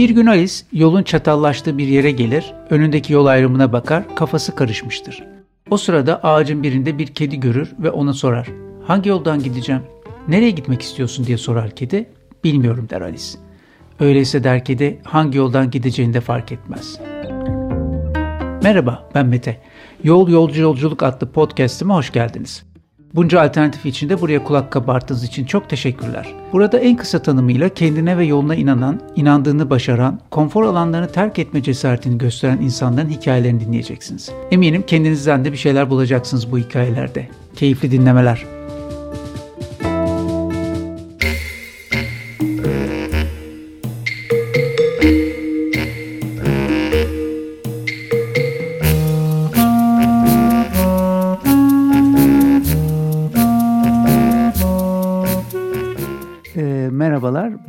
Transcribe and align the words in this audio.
Bir 0.00 0.10
gün 0.10 0.26
Alice 0.26 0.54
yolun 0.72 1.02
çatallaştığı 1.02 1.78
bir 1.78 1.86
yere 1.86 2.10
gelir, 2.10 2.54
önündeki 2.70 3.12
yol 3.12 3.26
ayrımına 3.26 3.72
bakar, 3.72 4.16
kafası 4.16 4.54
karışmıştır. 4.54 5.24
O 5.70 5.76
sırada 5.76 6.24
ağacın 6.24 6.62
birinde 6.62 6.98
bir 6.98 7.06
kedi 7.06 7.40
görür 7.40 7.72
ve 7.78 7.90
ona 7.90 8.12
sorar. 8.12 8.48
Hangi 8.86 9.08
yoldan 9.08 9.42
gideceğim? 9.42 9.82
Nereye 10.28 10.50
gitmek 10.50 10.82
istiyorsun 10.82 11.26
diye 11.26 11.38
sorar 11.38 11.70
kedi. 11.70 12.10
Bilmiyorum 12.44 12.86
der 12.90 13.00
Alice. 13.00 13.24
Öyleyse 14.00 14.44
der 14.44 14.64
kedi 14.64 15.00
hangi 15.04 15.38
yoldan 15.38 15.70
gideceğini 15.70 16.14
de 16.14 16.20
fark 16.20 16.52
etmez. 16.52 17.00
Merhaba 18.62 19.10
ben 19.14 19.26
Mete. 19.26 19.60
Yol 20.04 20.28
Yolcu 20.28 20.60
Yolculuk 20.62 21.02
adlı 21.02 21.32
podcast'ime 21.32 21.94
hoş 21.94 22.12
geldiniz. 22.12 22.69
Bunca 23.14 23.40
alternatif 23.40 23.86
içinde 23.86 24.20
buraya 24.20 24.44
kulak 24.44 24.70
kabarttığınız 24.70 25.24
için 25.24 25.44
çok 25.44 25.68
teşekkürler. 25.70 26.34
Burada 26.52 26.78
en 26.78 26.96
kısa 26.96 27.22
tanımıyla 27.22 27.68
kendine 27.68 28.18
ve 28.18 28.24
yoluna 28.24 28.54
inanan, 28.54 29.00
inandığını 29.16 29.70
başaran, 29.70 30.20
konfor 30.30 30.64
alanlarını 30.64 31.08
terk 31.08 31.38
etme 31.38 31.62
cesaretini 31.62 32.18
gösteren 32.18 32.58
insanların 32.58 33.08
hikayelerini 33.08 33.60
dinleyeceksiniz. 33.60 34.30
Eminim 34.50 34.82
kendinizden 34.82 35.44
de 35.44 35.52
bir 35.52 35.56
şeyler 35.56 35.90
bulacaksınız 35.90 36.52
bu 36.52 36.58
hikayelerde. 36.58 37.28
Keyifli 37.56 37.90
dinlemeler. 37.90 38.59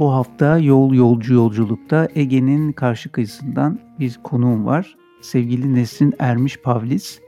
Bu 0.02 0.14
hafta 0.14 0.58
Yol 0.58 0.94
Yolcu 0.94 1.34
Yolculuk'ta 1.34 2.08
Ege'nin 2.16 2.72
karşı 2.72 3.12
kıyısından 3.12 3.80
bir 4.00 4.20
konuğum 4.24 4.66
var. 4.66 4.96
Sevgili 5.22 5.76
Nesin 5.76 6.14
Ermiş 6.20 6.62
Pavlis. 6.62 7.20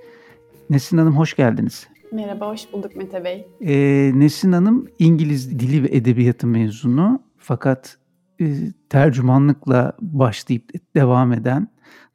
Nesin 0.69 0.97
Hanım 0.97 1.17
hoş 1.17 1.35
geldiniz. 1.35 1.87
Merhaba, 2.11 2.49
hoş 2.49 2.73
bulduk 2.73 2.95
Mete 2.95 3.23
Bey. 3.23 3.47
Ee, 3.61 4.11
Nesin 4.19 4.51
Hanım 4.51 4.87
İngiliz 4.99 5.59
Dili 5.59 5.83
ve 5.83 5.87
Edebiyatı 5.91 6.47
mezunu 6.47 7.23
fakat 7.37 7.97
e, 8.41 8.45
tercümanlıkla 8.89 9.93
başlayıp 10.01 10.69
devam 10.95 11.33
eden, 11.33 11.67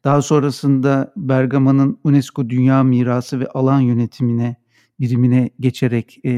daha 0.03 0.21
sonrasında 0.21 1.13
Bergama'nın 1.15 1.99
UNESCO 2.03 2.49
Dünya 2.49 2.83
Mirası 2.83 3.39
ve 3.39 3.47
alan 3.47 3.79
yönetimine 3.79 4.55
birimine 4.99 5.49
geçerek 5.59 6.25
e, 6.25 6.31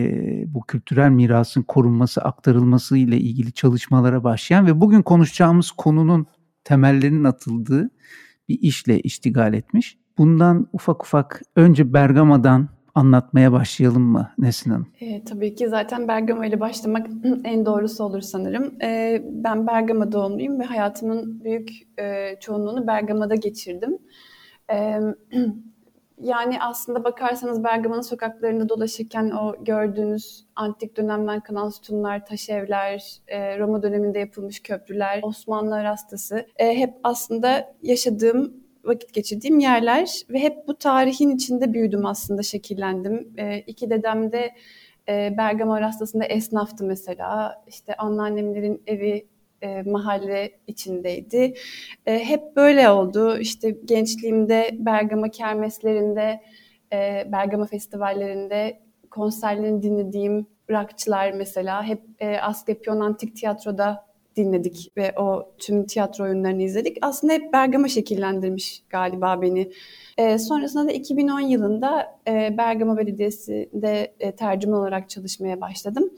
bu 0.48 0.62
kültürel 0.62 1.10
mirasın 1.10 1.62
korunması, 1.62 2.22
aktarılması 2.22 2.98
ile 2.98 3.18
ilgili 3.18 3.52
çalışmalara 3.52 4.24
başlayan 4.24 4.68
ve 4.68 4.82
bugün 4.82 5.02
konuşacağımız 5.02 5.72
konunun 5.72 6.28
temellerinin 6.64 7.24
atıldığı 7.24 7.90
bir 8.50 8.60
işle 8.62 9.00
iştigal 9.00 9.54
etmiş. 9.54 9.98
Bundan 10.18 10.68
ufak 10.74 11.04
ufak 11.04 11.42
önce 11.56 11.94
Bergama'dan 11.94 12.70
anlatmaya 12.96 13.52
başlayalım 13.52 14.04
mı 14.04 14.32
Nesin 14.38 14.72
Hanım? 14.72 14.88
E, 15.00 15.24
tabii 15.24 15.56
ki 15.56 15.70
zaten 15.70 16.08
Bergama 16.08 16.46
ile 16.46 16.60
başlamak 16.60 17.08
en 17.44 17.66
doğrusu 17.66 18.04
olur 18.04 18.22
sanırım. 18.22 18.82
E, 18.82 19.22
ben 19.26 19.68
Bergama 19.68 20.12
doğumluyum 20.12 20.60
ve 20.60 20.64
hayatımın 20.64 21.44
büyük 21.44 21.70
e, 22.00 22.36
çoğunluğunu 22.40 22.88
Bergama'da 22.88 23.36
geçirdim. 23.36 23.98
E, 24.74 25.00
Yani 26.22 26.62
aslında 26.62 27.04
bakarsanız 27.04 27.64
Bergama'nın 27.64 28.02
sokaklarında 28.02 28.70
dolaşırken 28.70 29.30
o 29.30 29.64
gördüğünüz 29.64 30.46
antik 30.56 30.98
dönemden 30.98 31.40
kalan 31.40 31.70
sütunlar, 31.70 32.26
taş 32.26 32.50
evler, 32.50 33.22
e, 33.28 33.60
Roma 33.60 33.84
döneminde 33.84 34.20
yapılmış 34.20 34.60
köprüler, 34.60 35.20
Osmanlı 35.24 35.76
arastası 35.76 36.46
e, 36.58 36.78
hep 36.78 36.94
aslında 37.04 37.74
yaşadığım 37.84 38.54
vakit 38.84 39.14
geçirdiğim 39.14 39.60
yerler 39.60 40.22
ve 40.30 40.40
hep 40.40 40.68
bu 40.68 40.78
tarihin 40.78 41.36
içinde 41.36 41.74
büyüdüm 41.74 42.06
aslında 42.06 42.44
şekillendim. 42.44 43.34
E, 43.38 43.60
iki 43.60 43.90
dedem 43.90 44.32
de 44.32 44.52
Bergama 45.38 45.76
arastasında 45.76 46.26
esnaftı 46.26 46.86
mesela. 46.86 47.64
İşte 47.68 47.96
anneannemlerin 47.96 48.84
evi 48.88 49.28
e, 49.62 49.82
mahalle 49.82 50.52
içindeydi. 50.68 51.54
E, 52.06 52.20
hep 52.20 52.56
böyle 52.56 52.90
oldu. 52.90 53.38
İşte 53.38 53.72
gençliğimde 53.86 54.70
Bergama 54.74 55.30
kermeslerinde, 55.30 56.42
e, 56.94 57.24
Bergama 57.32 57.66
festivallerinde 57.66 58.82
konserlerini 59.10 59.84
dinlediğim 59.84 60.48
rockçılar 60.70 61.32
mesela 61.32 61.84
hep 61.84 62.02
e, 62.20 62.40
Asklepion 62.40 63.00
Antik 63.00 63.36
Tiyatro'da 63.36 64.11
dinledik 64.36 64.92
ve 64.98 65.14
o 65.18 65.54
tüm 65.58 65.86
tiyatro 65.86 66.24
oyunlarını 66.24 66.64
izledik. 66.64 66.98
Aslında 67.02 67.34
hep 67.34 67.54
Bergama 67.54 67.88
şekillendirmiş 67.88 68.84
galiba 68.90 69.42
beni. 69.42 69.72
E, 70.18 70.38
sonrasında 70.38 70.88
da 70.88 70.92
2010 70.92 71.40
yılında 71.40 72.20
e, 72.28 72.58
Bergama 72.58 72.98
Belediyesi'nde 72.98 74.14
e, 74.20 74.32
tercüman 74.32 74.80
olarak 74.80 75.10
çalışmaya 75.10 75.62
başladım. 75.62 76.10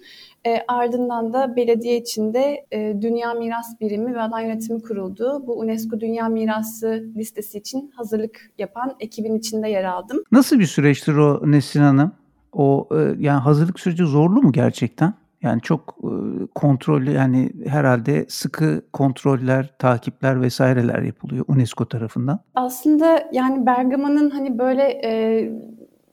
E, 0.45 0.59
ardından 0.67 1.33
da 1.33 1.55
belediye 1.55 1.97
içinde 1.97 2.65
e, 2.71 3.01
Dünya 3.01 3.33
Miras 3.33 3.79
Birimi 3.81 4.15
ve 4.15 4.21
Alan 4.21 4.39
Yönetimi 4.39 4.81
kuruldu. 4.81 5.43
Bu 5.47 5.59
UNESCO 5.59 5.99
Dünya 5.99 6.29
Mirası 6.29 7.03
listesi 7.15 7.57
için 7.57 7.91
hazırlık 7.95 8.51
yapan 8.57 8.95
ekibin 8.99 9.35
içinde 9.35 9.69
yer 9.69 9.83
aldım. 9.83 10.23
Nasıl 10.31 10.59
bir 10.59 10.65
süreçtir 10.65 11.13
o 11.15 11.51
Nesin 11.51 11.79
Hanım? 11.79 12.11
O 12.53 12.89
e, 12.91 12.97
yani 13.19 13.39
hazırlık 13.39 13.79
süreci 13.79 14.03
zorlu 14.03 14.41
mu 14.41 14.51
gerçekten? 14.51 15.13
Yani 15.43 15.61
çok 15.61 15.95
e, 16.03 16.11
kontrollü 16.55 17.11
yani 17.11 17.51
herhalde 17.67 18.25
sıkı 18.29 18.81
kontroller, 18.93 19.73
takipler 19.79 20.41
vesaireler 20.41 21.01
yapılıyor 21.01 21.45
UNESCO 21.47 21.85
tarafından. 21.85 22.39
Aslında 22.55 23.29
yani 23.31 23.65
Bergama'nın 23.65 24.29
hani 24.29 24.59
böyle 24.59 24.83
e, 24.83 25.11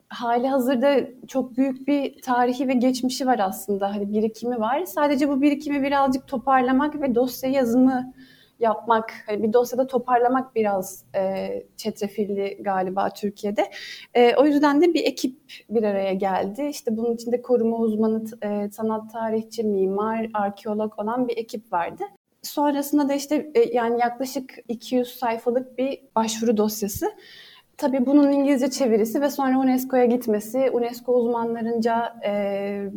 hali 0.08 0.48
hazırda 0.48 0.96
çok 1.28 1.56
büyük 1.56 1.88
bir 1.88 2.22
tarihi 2.22 2.68
ve 2.68 2.72
geçmişi 2.72 3.26
var 3.26 3.38
aslında. 3.38 3.94
Hani 3.94 4.12
birikimi 4.12 4.60
var. 4.60 4.84
Sadece 4.84 5.28
bu 5.28 5.42
birikimi 5.42 5.82
birazcık 5.82 6.26
toparlamak 6.28 7.00
ve 7.00 7.14
dosya 7.14 7.50
yazımı 7.50 8.12
yapmak, 8.60 9.12
hani 9.26 9.43
bir 9.43 9.53
dosyada 9.53 9.87
toparlamak 9.87 10.54
biraz 10.54 11.04
e, 11.15 11.48
çetrefilli 11.76 12.59
galiba 12.60 13.10
Türkiye'de. 13.10 13.71
E, 14.15 14.37
o 14.37 14.47
yüzden 14.47 14.81
de 14.81 14.94
bir 14.94 15.04
ekip 15.04 15.37
bir 15.71 15.82
araya 15.82 16.12
geldi. 16.12 16.66
İşte 16.71 16.97
bunun 16.97 17.15
içinde 17.15 17.43
koruma 17.43 17.76
uzmanı, 17.76 18.25
e, 18.43 18.71
sanat 18.71 19.12
tarihçi, 19.12 19.65
mimar, 19.65 20.31
arkeolog 20.34 20.98
olan 20.98 21.28
bir 21.28 21.37
ekip 21.37 21.72
vardı. 21.72 22.04
Sonrasında 22.43 23.09
da 23.09 23.15
işte 23.15 23.50
e, 23.54 23.60
yani 23.60 24.00
yaklaşık 24.00 24.54
200 24.69 25.19
sayfalık 25.19 25.78
bir 25.78 26.03
başvuru 26.16 26.56
dosyası. 26.56 27.06
Tabii 27.77 28.06
bunun 28.06 28.32
İngilizce 28.32 28.71
çevirisi 28.71 29.21
ve 29.21 29.31
sonra 29.31 29.59
UNESCO'ya 29.59 30.04
gitmesi, 30.04 30.71
UNESCO 30.72 31.12
uzmanlarınca 31.12 32.21
e, 32.27 32.91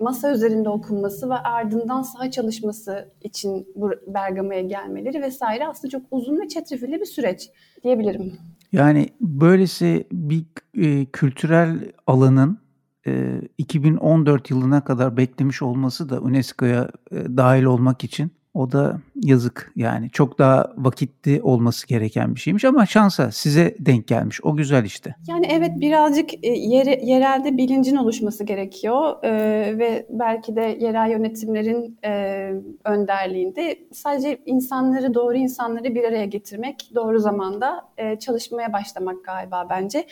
masa 0.00 0.32
üzerinde 0.32 0.68
okunması 0.68 1.30
ve 1.30 1.34
ardından 1.34 2.02
saha 2.02 2.30
çalışması 2.30 3.12
için 3.22 3.66
Bergama'ya 4.06 4.62
gelmeleri 4.62 5.22
vesaire 5.22 5.66
aslında 5.66 5.90
çok 5.90 6.02
uzun 6.10 6.40
ve 6.40 6.48
çetrefilli 6.48 7.00
bir 7.00 7.06
süreç 7.06 7.50
diyebilirim. 7.84 8.32
Yani 8.72 9.08
böylesi 9.20 10.06
bir 10.12 10.44
e, 10.74 11.06
kültürel 11.06 11.92
alanın 12.06 12.58
e, 13.06 13.40
2014 13.58 14.50
yılına 14.50 14.84
kadar 14.84 15.16
beklemiş 15.16 15.62
olması 15.62 16.08
da 16.08 16.20
UNESCO'ya 16.20 16.90
e, 17.12 17.36
dahil 17.36 17.64
olmak 17.64 18.04
için 18.04 18.30
o 18.58 18.72
da 18.72 18.98
yazık 19.14 19.72
yani 19.76 20.10
çok 20.10 20.38
daha 20.38 20.72
vakitli 20.76 21.42
olması 21.42 21.86
gereken 21.86 22.34
bir 22.34 22.40
şeymiş 22.40 22.64
ama 22.64 22.86
şansa 22.86 23.30
size 23.32 23.74
denk 23.78 24.08
gelmiş. 24.08 24.40
O 24.44 24.56
güzel 24.56 24.84
işte. 24.84 25.14
Yani 25.28 25.46
evet 25.50 25.70
birazcık 25.76 26.44
e, 26.44 26.48
yere, 26.48 27.00
yerelde 27.04 27.56
bilincin 27.56 27.96
oluşması 27.96 28.44
gerekiyor 28.44 29.16
ee, 29.22 29.30
ve 29.78 30.06
belki 30.10 30.56
de 30.56 30.76
yerel 30.80 31.10
yönetimlerin 31.10 31.98
e, 32.04 32.52
önderliğinde 32.84 33.78
sadece 33.92 34.38
insanları 34.46 35.14
doğru 35.14 35.36
insanları 35.36 35.94
bir 35.94 36.04
araya 36.04 36.24
getirmek 36.24 36.90
doğru 36.94 37.18
zamanda 37.18 37.88
e, 37.98 38.18
çalışmaya 38.18 38.72
başlamak 38.72 39.24
galiba 39.24 39.66
bence. 39.70 40.06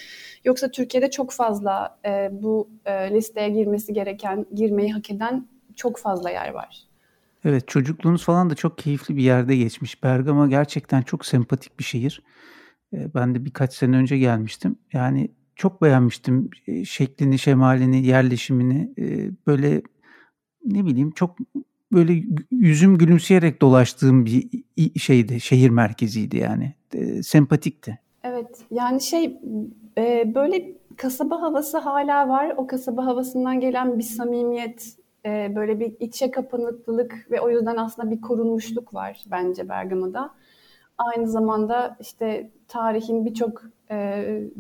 Yoksa 0.45 0.71
Türkiye'de 0.71 1.11
çok 1.11 1.33
fazla 1.33 1.99
e, 2.07 2.29
bu 2.33 2.69
e, 2.85 3.11
listeye 3.11 3.49
girmesi 3.49 3.93
gereken, 3.93 4.47
girmeyi 4.55 4.93
hak 4.93 5.11
eden 5.11 5.47
çok 5.77 5.99
fazla 5.99 6.31
yer 6.31 6.51
var. 6.51 6.86
Evet, 7.49 7.69
çocukluğunuz 7.69 8.25
falan 8.25 8.51
da 8.51 8.55
çok 8.55 8.79
keyifli 8.79 9.17
bir 9.17 9.23
yerde 9.23 9.57
geçmiş. 9.57 10.03
Bergama 10.03 10.47
gerçekten 10.47 11.03
çok 11.03 11.27
sempatik 11.27 11.79
bir 11.79 11.85
şehir. 11.85 12.23
ben 12.93 13.35
de 13.35 13.45
birkaç 13.45 13.75
sene 13.75 13.97
önce 13.97 14.19
gelmiştim. 14.19 14.79
Yani 14.93 15.31
çok 15.57 15.83
beğenmiştim 15.83 16.51
şeklini, 16.87 17.39
şemalini, 17.39 18.07
yerleşimini. 18.07 18.93
böyle 19.47 19.83
ne 20.65 20.85
bileyim 20.85 21.11
çok 21.11 21.37
böyle 21.93 22.23
yüzüm 22.51 22.99
gülümseyerek 22.99 23.63
dolaştığım 23.63 24.27
bir 24.27 24.49
şeydi, 24.99 25.41
şehir 25.41 25.71
merkeziydi 25.71 26.37
yani. 26.37 26.75
sempatikti. 27.23 27.99
Evet, 28.25 28.65
yani 28.71 29.01
şey 29.01 29.41
böyle 30.35 30.73
kasaba 30.97 31.43
havası 31.43 31.79
hala 31.79 32.29
var. 32.29 32.55
O 32.57 32.67
kasaba 32.67 33.07
havasından 33.07 33.61
gelen 33.61 33.99
bir 33.99 34.05
samimiyet 34.05 34.97
e, 35.27 35.53
böyle 35.57 35.81
bir 35.81 35.97
içe 36.01 36.31
kapanıklılık 36.31 37.27
ve 37.31 37.41
o 37.41 37.51
yüzden 37.51 37.77
aslında 37.77 38.11
bir 38.11 38.21
korunmuşluk 38.21 38.95
var 38.95 39.25
bence 39.31 39.69
Bergama'da. 39.69 40.35
Aynı 40.99 41.29
zamanda 41.29 41.97
işte 42.01 42.51
tarihin 42.69 43.25
birçok 43.25 43.63
e, 43.91 43.97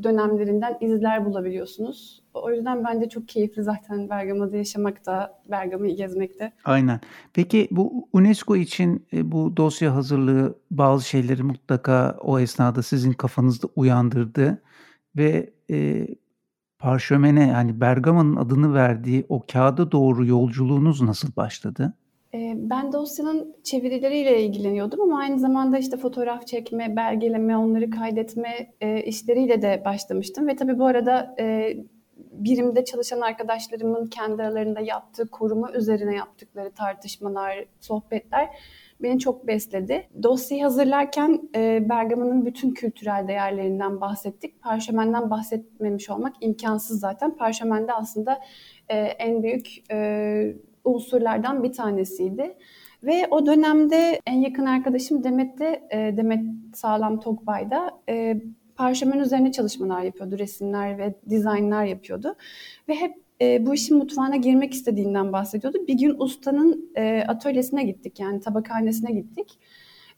dönemlerinden 0.02 0.76
izler 0.80 1.24
bulabiliyorsunuz. 1.24 2.22
O 2.34 2.50
yüzden 2.50 2.84
bence 2.84 3.08
çok 3.08 3.28
keyifli 3.28 3.62
zaten 3.62 4.10
Bergama'da 4.10 4.56
yaşamak 4.56 5.06
da, 5.06 5.42
Bergama'yı 5.50 5.96
gezmek 5.96 6.40
de. 6.40 6.52
Aynen. 6.64 7.00
Peki 7.32 7.68
bu 7.70 8.08
UNESCO 8.12 8.56
için 8.56 9.06
e, 9.12 9.32
bu 9.32 9.56
dosya 9.56 9.94
hazırlığı 9.94 10.58
bazı 10.70 11.08
şeyleri 11.08 11.42
mutlaka 11.42 12.16
o 12.20 12.38
esnada 12.38 12.82
sizin 12.82 13.12
kafanızda 13.12 13.66
uyandırdı 13.76 14.62
ve 15.16 15.50
e, 15.70 16.06
Parşömene 16.78 17.48
yani 17.48 17.80
Bergama'nın 17.80 18.36
adını 18.36 18.74
verdiği 18.74 19.26
o 19.28 19.42
kağıda 19.52 19.92
doğru 19.92 20.26
yolculuğunuz 20.26 21.02
nasıl 21.02 21.36
başladı? 21.36 21.94
Ee, 22.34 22.54
ben 22.56 22.92
dosyanın 22.92 23.56
çevirileriyle 23.64 24.42
ilgileniyordum 24.42 25.00
ama 25.00 25.18
aynı 25.18 25.38
zamanda 25.38 25.78
işte 25.78 25.96
fotoğraf 25.96 26.46
çekme, 26.46 26.96
belgeleme, 26.96 27.56
onları 27.56 27.90
kaydetme 27.90 28.72
e, 28.80 29.02
işleriyle 29.02 29.62
de 29.62 29.82
başlamıştım. 29.84 30.48
Ve 30.48 30.56
tabii 30.56 30.78
bu 30.78 30.86
arada 30.86 31.34
e, 31.38 31.76
birimde 32.16 32.84
çalışan 32.84 33.20
arkadaşlarımın 33.20 34.06
kendi 34.06 34.42
aralarında 34.42 34.80
yaptığı 34.80 35.30
koruma 35.30 35.72
üzerine 35.72 36.14
yaptıkları 36.14 36.70
tartışmalar, 36.70 37.64
sohbetler 37.80 38.48
beni 39.02 39.18
çok 39.18 39.46
besledi. 39.46 40.08
Dosyayı 40.22 40.62
hazırlarken 40.62 41.40
e, 41.54 41.88
Bergama'nın 41.88 42.46
bütün 42.46 42.70
kültürel 42.70 43.28
değerlerinden 43.28 44.00
bahsettik. 44.00 44.62
Parşömen'den 44.62 45.30
bahsetmemiş 45.30 46.10
olmak 46.10 46.34
imkansız 46.40 47.00
zaten. 47.00 47.36
Parşömen'de 47.36 47.92
aslında 47.92 48.40
e, 48.88 48.96
en 48.96 49.42
büyük 49.42 49.92
e, 49.92 50.56
unsurlardan 50.84 51.62
bir 51.62 51.72
tanesiydi. 51.72 52.56
Ve 53.02 53.26
o 53.30 53.46
dönemde 53.46 54.20
en 54.26 54.40
yakın 54.40 54.66
arkadaşım 54.66 55.24
Demet 55.24 55.58
de 55.58 55.88
e, 55.90 56.16
Demet 56.16 56.44
Sağlam 56.74 57.20
Tokbay 57.20 57.70
da 57.70 57.90
e, 58.08 58.40
parşömen 58.76 59.18
üzerine 59.18 59.52
çalışmalar 59.52 60.02
yapıyordu. 60.02 60.38
Resimler 60.38 60.98
ve 60.98 61.14
dizaynlar 61.30 61.84
yapıyordu. 61.84 62.34
Ve 62.88 62.94
hep 62.94 63.14
e, 63.40 63.66
bu 63.66 63.74
işin 63.74 63.96
mutfağına 63.96 64.36
girmek 64.36 64.74
istediğinden 64.74 65.32
bahsediyordu. 65.32 65.78
Bir 65.88 65.94
gün 65.94 66.14
ustanın 66.18 66.90
e, 66.96 67.24
atölyesine 67.28 67.84
gittik 67.84 68.20
yani 68.20 68.40
tabakhanesine 68.40 69.12
gittik. 69.12 69.58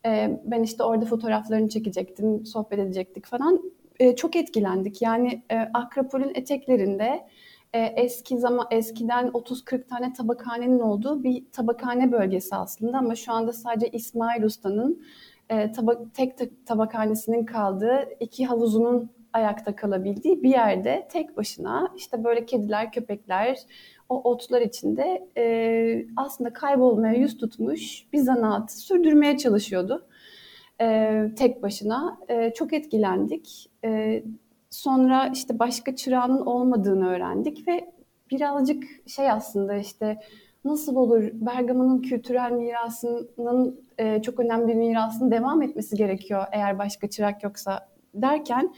E, 0.06 0.40
ben 0.44 0.62
işte 0.62 0.82
orada 0.82 1.04
fotoğraflarını 1.04 1.68
çekecektim, 1.68 2.46
sohbet 2.46 2.78
edecektik 2.78 3.26
falan. 3.26 3.62
E, 4.00 4.16
çok 4.16 4.36
etkilendik. 4.36 5.02
Yani 5.02 5.42
e, 5.50 5.56
Akropol'ün 5.74 6.34
eteklerinde 6.34 7.26
e, 7.72 7.80
eski 7.80 8.38
zaman 8.38 8.66
eskiden 8.70 9.28
30-40 9.28 9.86
tane 9.86 10.12
tabakhanenin 10.12 10.80
olduğu 10.80 11.24
bir 11.24 11.44
tabakhane 11.52 12.12
bölgesi 12.12 12.56
aslında 12.56 12.98
ama 12.98 13.14
şu 13.14 13.32
anda 13.32 13.52
sadece 13.52 13.88
İsmail 13.88 14.42
Usta'nın 14.42 15.02
e, 15.50 15.72
tabak, 15.72 16.14
tek 16.14 16.66
tabakhanesinin 16.66 17.44
kaldığı 17.44 18.08
iki 18.20 18.46
havuzunun 18.46 19.10
ayakta 19.32 19.76
kalabildiği 19.76 20.42
bir 20.42 20.50
yerde 20.50 21.08
tek 21.12 21.36
başına 21.36 21.88
işte 21.96 22.24
böyle 22.24 22.46
kediler, 22.46 22.92
köpekler 22.92 23.58
o 24.08 24.30
otlar 24.30 24.60
içinde 24.60 25.28
e, 25.36 26.06
aslında 26.16 26.52
kaybolmaya 26.52 27.14
yüz 27.14 27.36
tutmuş 27.36 28.12
bir 28.12 28.18
zanaatı 28.18 28.78
sürdürmeye 28.78 29.38
çalışıyordu. 29.38 30.06
E, 30.80 31.10
tek 31.36 31.62
başına. 31.62 32.18
E, 32.28 32.52
çok 32.54 32.72
etkilendik. 32.72 33.70
E, 33.84 34.22
sonra 34.70 35.30
işte 35.34 35.58
başka 35.58 35.96
çırağının 35.96 36.46
olmadığını 36.46 37.08
öğrendik 37.08 37.68
ve 37.68 37.90
birazcık 38.30 38.84
şey 39.06 39.30
aslında 39.30 39.76
işte 39.76 40.18
nasıl 40.68 40.96
olur 40.96 41.30
Bergama'nın 41.32 42.02
kültürel 42.02 42.52
mirasının 42.52 43.80
e, 43.98 44.22
çok 44.22 44.40
önemli 44.40 44.68
bir 44.68 44.74
mirasının 44.74 45.30
devam 45.30 45.62
etmesi 45.62 45.96
gerekiyor 45.96 46.44
eğer 46.52 46.78
başka 46.78 47.10
çırak 47.10 47.42
yoksa 47.44 47.88
derken 48.14 48.74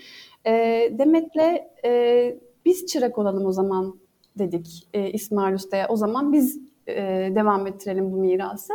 e, 0.47 0.53
Demet'le 0.99 1.65
e, 1.85 2.37
biz 2.65 2.87
çırak 2.87 3.19
olalım 3.19 3.47
o 3.47 3.53
zaman 3.53 4.01
dedik 4.39 4.89
e, 4.95 5.11
İsmail 5.11 5.55
Usta'ya. 5.55 5.89
O 5.89 5.97
zaman 5.97 6.33
biz 6.33 6.61
e, 6.89 6.95
devam 7.35 7.67
ettirelim 7.67 8.13
bu 8.13 8.17
mirası. 8.17 8.73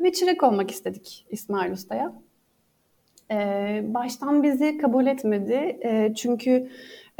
Ve 0.00 0.12
çırak 0.12 0.42
olmak 0.42 0.70
istedik 0.70 1.26
İsmail 1.30 1.72
Usta'ya. 1.72 2.12
E, 3.30 3.36
baştan 3.84 4.42
bizi 4.42 4.78
kabul 4.78 5.06
etmedi. 5.06 5.78
E, 5.84 6.12
çünkü 6.16 6.68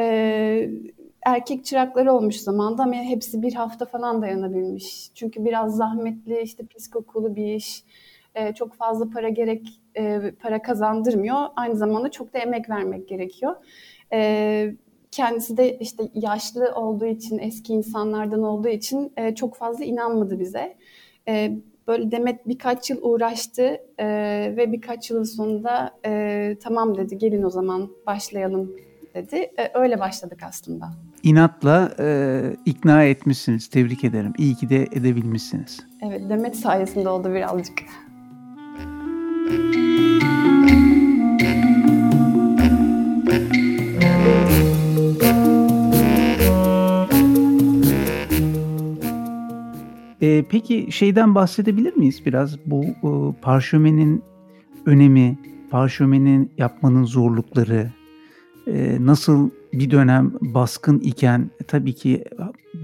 e, 0.00 0.70
erkek 1.22 1.64
çırakları 1.64 2.12
olmuş 2.12 2.36
zamanda 2.36 2.82
ama 2.82 2.94
hepsi 2.94 3.42
bir 3.42 3.54
hafta 3.54 3.84
falan 3.84 4.22
dayanabilmiş. 4.22 5.10
Çünkü 5.14 5.44
biraz 5.44 5.76
zahmetli, 5.76 6.40
işte 6.40 6.66
pis 6.66 6.90
bir 7.14 7.54
iş 7.54 7.84
e, 8.34 8.54
çok 8.54 8.74
fazla 8.74 9.10
para 9.10 9.28
gerek 9.28 9.80
e, 9.96 10.32
para 10.40 10.62
kazandırmıyor. 10.62 11.36
Aynı 11.56 11.76
zamanda 11.76 12.10
çok 12.10 12.34
da 12.34 12.38
emek 12.38 12.70
vermek 12.70 13.08
gerekiyor. 13.08 13.56
E, 14.12 14.74
kendisi 15.10 15.56
de 15.56 15.78
işte 15.78 16.08
yaşlı 16.14 16.74
olduğu 16.74 17.06
için, 17.06 17.38
eski 17.38 17.72
insanlardan 17.72 18.42
olduğu 18.42 18.68
için 18.68 19.12
e, 19.16 19.34
çok 19.34 19.56
fazla 19.56 19.84
inanmadı 19.84 20.40
bize. 20.40 20.76
E, 21.28 21.58
böyle 21.88 22.10
Demet 22.10 22.48
birkaç 22.48 22.90
yıl 22.90 22.98
uğraştı 23.02 23.62
e, 23.98 24.06
ve 24.56 24.72
birkaç 24.72 25.10
yılın 25.10 25.22
sonunda 25.22 25.90
tamam 26.60 26.96
dedi 26.96 27.18
gelin 27.18 27.42
o 27.42 27.50
zaman 27.50 27.90
başlayalım 28.06 28.76
dedi. 29.14 29.36
E, 29.36 29.70
öyle 29.74 30.00
başladık 30.00 30.40
aslında. 30.48 30.92
İnatla 31.22 31.92
e, 31.98 32.56
ikna 32.64 33.04
etmişsiniz. 33.04 33.68
Tebrik 33.68 34.04
ederim. 34.04 34.32
İyi 34.38 34.54
ki 34.54 34.68
de 34.68 34.82
edebilmişsiniz. 34.82 35.80
Evet 36.02 36.30
Demet 36.30 36.56
sayesinde 36.56 37.08
oldu 37.08 37.34
birazcık. 37.34 37.78
Ee, 50.22 50.44
peki 50.48 50.88
şeyden 50.92 51.34
bahsedebilir 51.34 51.96
miyiz 51.96 52.26
biraz? 52.26 52.58
Bu 52.66 52.84
e, 52.84 53.40
parşömenin 53.42 54.22
önemi, 54.86 55.38
parşömenin 55.70 56.50
yapmanın 56.58 57.04
zorlukları, 57.04 57.74
e, 57.74 58.01
nasıl 59.00 59.50
bir 59.72 59.90
dönem 59.90 60.32
baskın 60.40 60.98
iken 60.98 61.50
e, 61.60 61.64
tabii 61.64 61.94
ki 61.94 62.24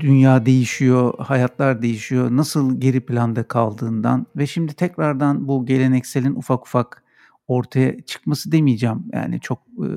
dünya 0.01 0.47
değişiyor, 0.47 1.15
hayatlar 1.19 1.83
değişiyor. 1.83 2.29
Nasıl 2.31 2.81
geri 2.81 3.01
planda 3.01 3.43
kaldığından 3.43 4.27
ve 4.37 4.47
şimdi 4.47 4.75
tekrardan 4.75 5.49
bu 5.49 5.67
gelenekselin 5.67 6.35
ufak 6.35 6.67
ufak 6.67 7.03
ortaya 7.49 8.01
çıkması 8.03 8.53
demeyeceğim. 8.53 9.05
Yani 9.13 9.41
çok 9.41 9.59
e, 9.59 9.89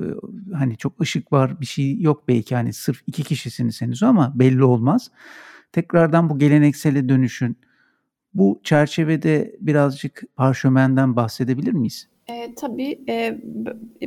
hani 0.54 0.76
çok 0.76 1.00
ışık 1.00 1.32
var 1.32 1.60
bir 1.60 1.66
şey 1.66 2.00
yok 2.00 2.28
belki 2.28 2.54
hani 2.54 2.72
sırf 2.72 3.02
iki 3.06 3.22
kişisiniz 3.22 3.82
henüz 3.82 4.02
ama 4.02 4.32
belli 4.34 4.64
olmaz. 4.64 5.10
Tekrardan 5.72 6.30
bu 6.30 6.38
geleneksele 6.38 7.08
dönüşün. 7.08 7.56
Bu 8.34 8.60
çerçevede 8.64 9.56
birazcık 9.60 10.22
parşömenden 10.36 11.16
bahsedebilir 11.16 11.72
miyiz? 11.72 12.08
E, 12.32 12.54
tabii 12.54 13.04
e, 13.08 13.38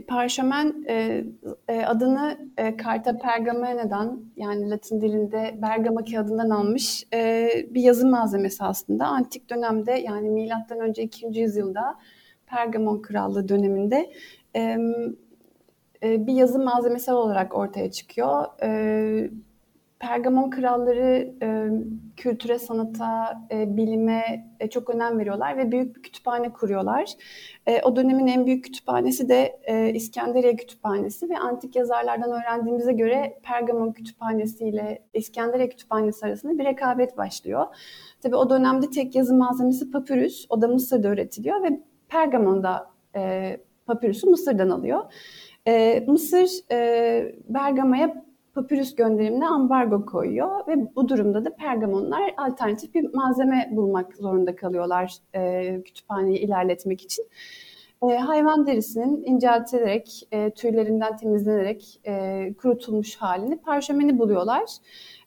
parşömen 0.07 0.85
e, 0.89 1.23
e, 1.67 1.85
adını 1.85 2.37
e, 2.57 2.77
Carta 2.83 3.17
Pergamena'dan 3.17 4.25
yani 4.37 4.69
Latin 4.69 5.01
dilinde 5.01 5.55
Bergama 5.61 6.03
kağıdından 6.03 6.49
almış 6.49 7.03
e, 7.13 7.49
bir 7.69 7.81
yazı 7.81 8.07
malzemesi 8.07 8.63
aslında. 8.63 9.05
Antik 9.05 9.49
dönemde 9.49 9.91
yani 9.91 10.29
milattan 10.29 10.79
önce 10.79 11.03
2. 11.03 11.39
yüzyılda 11.39 11.99
Pergamon 12.47 13.01
Krallığı 13.01 13.49
döneminde 13.49 14.11
e, 14.55 14.77
e, 16.03 16.27
bir 16.27 16.33
yazı 16.33 16.59
malzemesi 16.59 17.11
olarak 17.11 17.55
ortaya 17.55 17.91
çıkıyor. 17.91 18.45
E, 18.63 19.29
Pergamon 19.99 20.49
kralları 20.49 21.33
e, 21.41 21.69
kültüre, 22.17 22.59
sanata, 22.59 23.41
e, 23.51 23.77
bilime 23.77 24.45
e, 24.59 24.69
çok 24.69 24.89
önem 24.89 25.19
veriyorlar 25.19 25.57
ve 25.57 25.71
büyük 25.71 25.95
bir 25.95 26.01
kütüphane 26.01 26.53
kuruyorlar. 26.53 27.13
E, 27.65 27.81
o 27.81 27.95
dönemin 27.95 28.27
en 28.27 28.45
büyük 28.45 28.65
kütüphanesi 28.65 29.29
de 29.29 29.59
e, 29.63 29.93
İskenderiye 29.93 30.55
Kütüphanesi 30.55 31.29
ve 31.29 31.37
antik 31.37 31.75
yazarlardan 31.75 32.31
öğrendiğimize 32.31 32.93
göre 32.93 33.39
Pergamon 33.43 33.91
Kütüphanesi 33.91 34.65
ile 34.65 35.05
İskenderiye 35.13 35.69
Kütüphanesi 35.69 36.25
arasında 36.25 36.57
bir 36.59 36.65
rekabet 36.65 37.17
başlıyor. 37.17 37.65
Tabii 38.21 38.35
o 38.35 38.49
dönemde 38.49 38.89
tek 38.89 39.15
yazı 39.15 39.33
malzemesi 39.35 39.91
papyrus, 39.91 40.45
o 40.49 40.61
da 40.61 40.67
Mısır'da 40.67 41.07
üretiliyor 41.07 41.63
ve 41.63 41.79
Pergamon'da 42.09 42.87
e, 43.15 43.57
papyrus'u 43.85 44.29
Mısır'dan 44.29 44.69
alıyor. 44.69 45.13
E, 45.67 46.03
Mısır 46.07 46.49
e, 46.71 47.35
Bergama'ya 47.49 48.25
papyrus 48.55 48.95
gönderimine 48.95 49.47
ambargo 49.47 50.05
koyuyor 50.05 50.67
ve 50.67 50.95
bu 50.95 51.09
durumda 51.09 51.45
da 51.45 51.55
Pergamonlar 51.55 52.33
alternatif 52.37 52.93
bir 52.93 53.13
malzeme 53.13 53.69
bulmak 53.71 54.15
zorunda 54.15 54.55
kalıyorlar 54.55 55.17
e, 55.35 55.81
kütüphaneyi 55.85 56.37
ilerletmek 56.39 57.01
için. 57.01 57.25
E, 58.09 58.17
hayvan 58.17 58.67
derisinin 58.67 59.23
inceltilerek, 59.23 60.27
e, 60.31 60.49
tüylerinden 60.51 61.17
temizlenerek 61.17 62.01
e, 62.07 62.53
kurutulmuş 62.53 63.15
halini, 63.15 63.57
parşömeni 63.57 64.19
buluyorlar. 64.19 64.63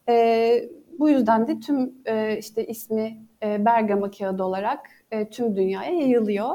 E, 0.09 0.69
Bu 0.99 1.09
yüzden 1.09 1.47
de 1.49 1.61
tüm 1.61 1.95
e, 2.07 2.39
işte 2.39 2.67
ismi 2.67 3.19
e, 3.43 3.65
Bergama 3.65 4.11
kağıdı 4.11 4.45
olarak 4.45 4.81
e, 5.11 5.31
tüm 5.31 5.57
dünyaya 5.57 5.93
yayılıyor. 5.93 6.51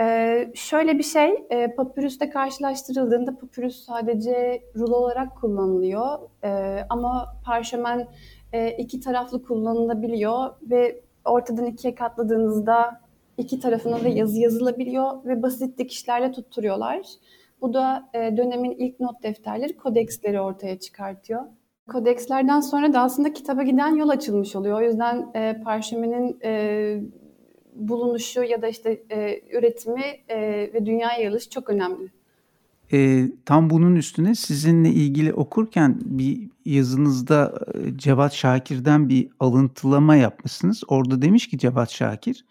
E, 0.00 0.50
şöyle 0.54 0.98
bir 0.98 1.02
şey, 1.02 1.46
e, 1.50 1.74
papürüste 1.74 2.30
karşılaştırıldığında 2.30 3.38
papürüs 3.38 3.84
sadece 3.84 4.62
rulo 4.76 4.96
olarak 4.96 5.36
kullanılıyor. 5.40 6.18
E, 6.44 6.80
ama 6.90 7.36
parşömen 7.44 8.08
e, 8.52 8.70
iki 8.70 9.00
taraflı 9.00 9.42
kullanılabiliyor 9.42 10.50
ve 10.62 11.00
ortadan 11.24 11.66
ikiye 11.66 11.94
katladığınızda 11.94 13.00
iki 13.38 13.60
tarafına 13.60 14.04
da 14.04 14.08
yazı 14.08 14.40
yazılabiliyor 14.40 15.24
ve 15.24 15.42
basit 15.42 15.78
dikişlerle 15.78 16.32
tutturuyorlar. 16.32 17.06
Bu 17.60 17.74
da 17.74 18.08
e, 18.14 18.36
dönemin 18.36 18.70
ilk 18.70 19.00
not 19.00 19.22
defterleri, 19.22 19.76
kodeksleri 19.76 20.40
ortaya 20.40 20.78
çıkartıyor. 20.78 21.42
Kodekslerden 21.88 22.60
sonra 22.60 22.92
da 22.92 23.00
aslında 23.00 23.32
kitaba 23.32 23.62
giden 23.62 23.94
yol 23.94 24.08
açılmış 24.08 24.56
oluyor. 24.56 24.80
O 24.80 24.84
yüzden 24.84 25.30
e, 25.34 25.60
parşömenin 25.64 26.38
e, 26.44 27.00
bulunuşu 27.76 28.42
ya 28.42 28.62
da 28.62 28.68
işte 28.68 29.02
e, 29.10 29.40
üretimi 29.58 30.04
e, 30.28 30.38
ve 30.74 30.86
dünya 30.86 31.12
yayılışı 31.12 31.50
çok 31.50 31.70
önemli. 31.70 32.08
E, 32.92 33.28
tam 33.44 33.70
bunun 33.70 33.96
üstüne 33.96 34.34
sizinle 34.34 34.90
ilgili 34.90 35.32
okurken 35.32 35.98
bir 36.04 36.48
yazınızda 36.64 37.66
e, 37.74 37.98
Cevat 37.98 38.32
Şakir'den 38.32 39.08
bir 39.08 39.28
alıntılama 39.40 40.16
yapmışsınız. 40.16 40.82
Orada 40.88 41.22
demiş 41.22 41.48
ki 41.48 41.58
Cevat 41.58 41.90
Şakir, 41.90 42.44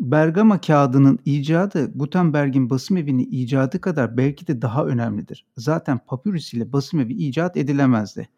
Bergama 0.00 0.60
kağıdının 0.60 1.18
icadı 1.24 1.92
Gutenberg'in 1.94 2.70
basım 2.70 2.96
evini 2.96 3.22
icadı 3.22 3.80
kadar 3.80 4.16
belki 4.16 4.46
de 4.46 4.62
daha 4.62 4.86
önemlidir. 4.86 5.46
Zaten 5.56 5.98
papyrus 6.06 6.54
ile 6.54 6.72
basım 6.72 7.00
evi 7.00 7.12
icat 7.12 7.56
edilemezdi. 7.56 8.28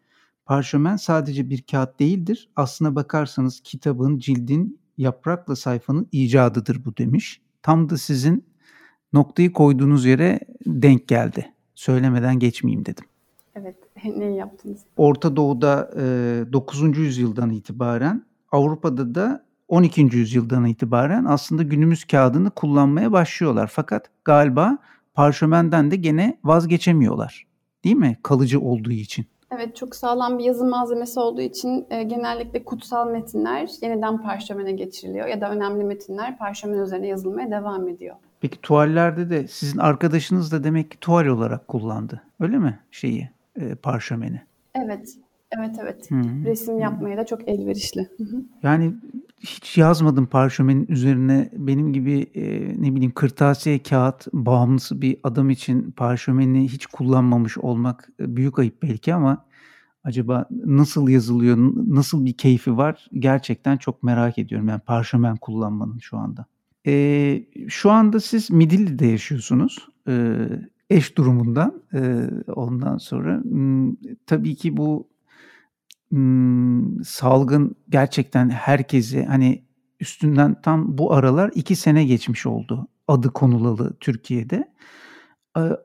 Parşömen 0.45 0.95
sadece 0.95 1.49
bir 1.49 1.61
kağıt 1.61 1.99
değildir. 1.99 2.49
Aslına 2.55 2.95
bakarsanız 2.95 3.59
kitabın, 3.59 4.19
cildin, 4.19 4.78
yaprakla 4.99 5.55
sayfanın 5.55 6.07
icadıdır 6.11 6.85
bu 6.85 6.97
demiş. 6.97 7.41
Tam 7.61 7.89
da 7.89 7.97
sizin 7.97 8.45
noktayı 9.13 9.53
koyduğunuz 9.53 10.05
yere 10.05 10.39
denk 10.65 11.07
geldi. 11.07 11.53
Söylemeden 11.75 12.39
geçmeyeyim 12.39 12.85
dedim. 12.85 13.05
Evet, 13.55 13.75
neyi 14.17 14.37
yaptınız? 14.37 14.79
Orta 14.97 15.35
Doğu'da 15.35 15.91
e, 15.97 16.53
9. 16.53 16.97
yüzyıldan 16.97 17.49
itibaren, 17.49 18.25
Avrupa'da 18.51 19.15
da 19.15 19.45
12. 19.67 20.01
yüzyıldan 20.01 20.65
itibaren 20.65 21.25
aslında 21.25 21.63
günümüz 21.63 22.05
kağıdını 22.05 22.51
kullanmaya 22.51 23.11
başlıyorlar. 23.11 23.71
Fakat 23.73 24.09
galiba 24.25 24.77
parşömenden 25.13 25.91
de 25.91 25.95
gene 25.95 26.39
vazgeçemiyorlar. 26.43 27.47
Değil 27.83 27.95
mi? 27.95 28.17
Kalıcı 28.23 28.59
olduğu 28.59 28.91
için. 28.91 29.25
Evet, 29.51 29.75
çok 29.75 29.95
sağlam 29.95 30.39
bir 30.39 30.43
yazı 30.43 30.65
malzemesi 30.65 31.19
olduğu 31.19 31.41
için 31.41 31.87
e, 31.89 32.03
genellikle 32.03 32.63
kutsal 32.63 33.07
metinler 33.09 33.69
yeniden 33.81 34.21
parşömene 34.21 34.71
geçiriliyor 34.71 35.27
ya 35.27 35.41
da 35.41 35.51
önemli 35.51 35.83
metinler 35.83 36.37
parşömen 36.37 36.77
üzerine 36.77 37.07
yazılmaya 37.07 37.51
devam 37.51 37.87
ediyor. 37.87 38.15
Peki 38.41 38.61
tuvallerde 38.61 39.29
de 39.29 39.47
sizin 39.47 39.79
arkadaşınız 39.79 40.51
da 40.51 40.63
demek 40.63 40.91
ki 40.91 40.99
tuval 40.99 41.25
olarak 41.25 41.67
kullandı. 41.67 42.21
Öyle 42.39 42.57
mi 42.57 42.79
şeyi, 42.91 43.29
e, 43.55 43.75
parşömeni? 43.75 44.41
Evet. 44.75 45.15
Evet 45.57 45.75
evet. 45.81 46.11
Hı-hı. 46.11 46.45
Resim 46.45 46.79
yapmaya 46.79 47.17
da 47.17 47.25
çok 47.25 47.49
elverişli. 47.49 48.09
Hı-hı. 48.17 48.43
Yani 48.63 48.93
hiç 49.39 49.77
yazmadım 49.77 50.25
parşömenin 50.25 50.85
üzerine 50.89 51.49
benim 51.53 51.93
gibi 51.93 52.27
e, 52.35 52.73
ne 52.81 52.95
bileyim 52.95 53.11
kırtasiye 53.11 53.83
kağıt 53.83 54.27
bağımlısı 54.33 55.01
bir 55.01 55.17
adam 55.23 55.49
için 55.49 55.91
parşömeni 55.91 56.67
hiç 56.67 56.85
kullanmamış 56.85 57.57
olmak 57.57 58.09
e, 58.19 58.35
büyük 58.35 58.59
ayıp 58.59 58.83
belki 58.83 59.13
ama 59.13 59.45
acaba 60.03 60.45
nasıl 60.51 61.09
yazılıyor, 61.09 61.57
nasıl 61.87 62.25
bir 62.25 62.33
keyfi 62.33 62.77
var 62.77 63.07
gerçekten 63.13 63.77
çok 63.77 64.03
merak 64.03 64.37
ediyorum. 64.37 64.67
Yani 64.67 64.81
parşömen 64.81 65.35
kullanmanın 65.35 65.97
şu 65.99 66.17
anda. 66.17 66.45
E, 66.87 67.43
şu 67.67 67.91
anda 67.91 68.19
siz 68.19 68.51
Midilli'de 68.51 69.05
yaşıyorsunuz. 69.05 69.87
E, 70.07 70.35
eş 70.89 71.17
durumundan 71.17 71.81
e, 71.93 72.29
ondan 72.51 72.97
sonra 72.97 73.41
m, 73.45 73.91
tabii 74.25 74.55
ki 74.55 74.77
bu 74.77 75.08
m, 76.11 77.03
salgın 77.03 77.75
gerçekten 77.89 78.49
herkesi 78.49 79.25
hani 79.25 79.65
üstünden 79.99 80.61
tam 80.61 80.97
bu 80.97 81.13
aralar 81.13 81.51
iki 81.55 81.75
sene 81.75 82.05
geçmiş 82.05 82.45
oldu 82.45 82.87
adı 83.07 83.29
konulalı 83.29 83.97
Türkiye'de. 83.99 84.73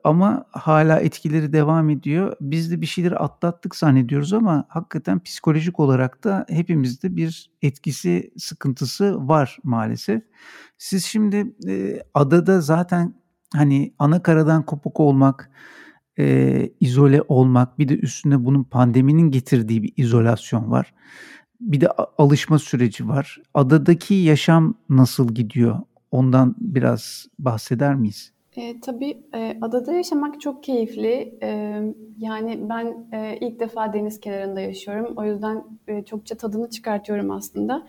Ama 0.03 0.45
hala 0.51 0.99
etkileri 0.99 1.53
devam 1.53 1.89
ediyor. 1.89 2.35
Biz 2.41 2.71
de 2.71 2.81
bir 2.81 2.85
şeyleri 2.85 3.17
atlattık 3.17 3.75
zannediyoruz 3.75 4.33
ama 4.33 4.65
hakikaten 4.69 5.19
psikolojik 5.19 5.79
olarak 5.79 6.23
da 6.23 6.45
hepimizde 6.49 7.15
bir 7.15 7.51
etkisi, 7.61 8.33
sıkıntısı 8.37 9.27
var 9.27 9.57
maalesef. 9.63 10.23
Siz 10.77 11.05
şimdi 11.05 11.55
e, 11.67 12.03
adada 12.13 12.61
zaten 12.61 13.15
hani 13.53 13.93
ana 13.99 14.23
karadan 14.23 14.65
kopuk 14.65 14.99
olmak, 14.99 15.51
e, 16.19 16.69
izole 16.79 17.21
olmak, 17.27 17.79
bir 17.79 17.87
de 17.87 17.97
üstüne 17.97 18.45
bunun 18.45 18.63
pandeminin 18.63 19.31
getirdiği 19.31 19.83
bir 19.83 19.93
izolasyon 19.97 20.71
var. 20.71 20.93
Bir 21.61 21.81
de 21.81 21.87
alışma 22.17 22.59
süreci 22.59 23.07
var. 23.07 23.41
Adadaki 23.53 24.13
yaşam 24.13 24.75
nasıl 24.89 25.33
gidiyor? 25.35 25.79
Ondan 26.11 26.55
biraz 26.59 27.27
bahseder 27.39 27.95
miyiz? 27.95 28.31
E, 28.57 28.79
tabii 28.79 29.17
e, 29.33 29.57
adada 29.61 29.93
yaşamak 29.93 30.41
çok 30.41 30.63
keyifli. 30.63 31.37
E, 31.41 31.81
yani 32.17 32.59
ben 32.69 33.07
e, 33.11 33.37
ilk 33.41 33.59
defa 33.59 33.93
deniz 33.93 34.19
kenarında 34.19 34.59
yaşıyorum. 34.59 35.13
O 35.17 35.25
yüzden 35.25 35.63
e, 35.87 36.05
çokça 36.05 36.35
tadını 36.37 36.69
çıkartıyorum 36.69 37.31
aslında. 37.31 37.87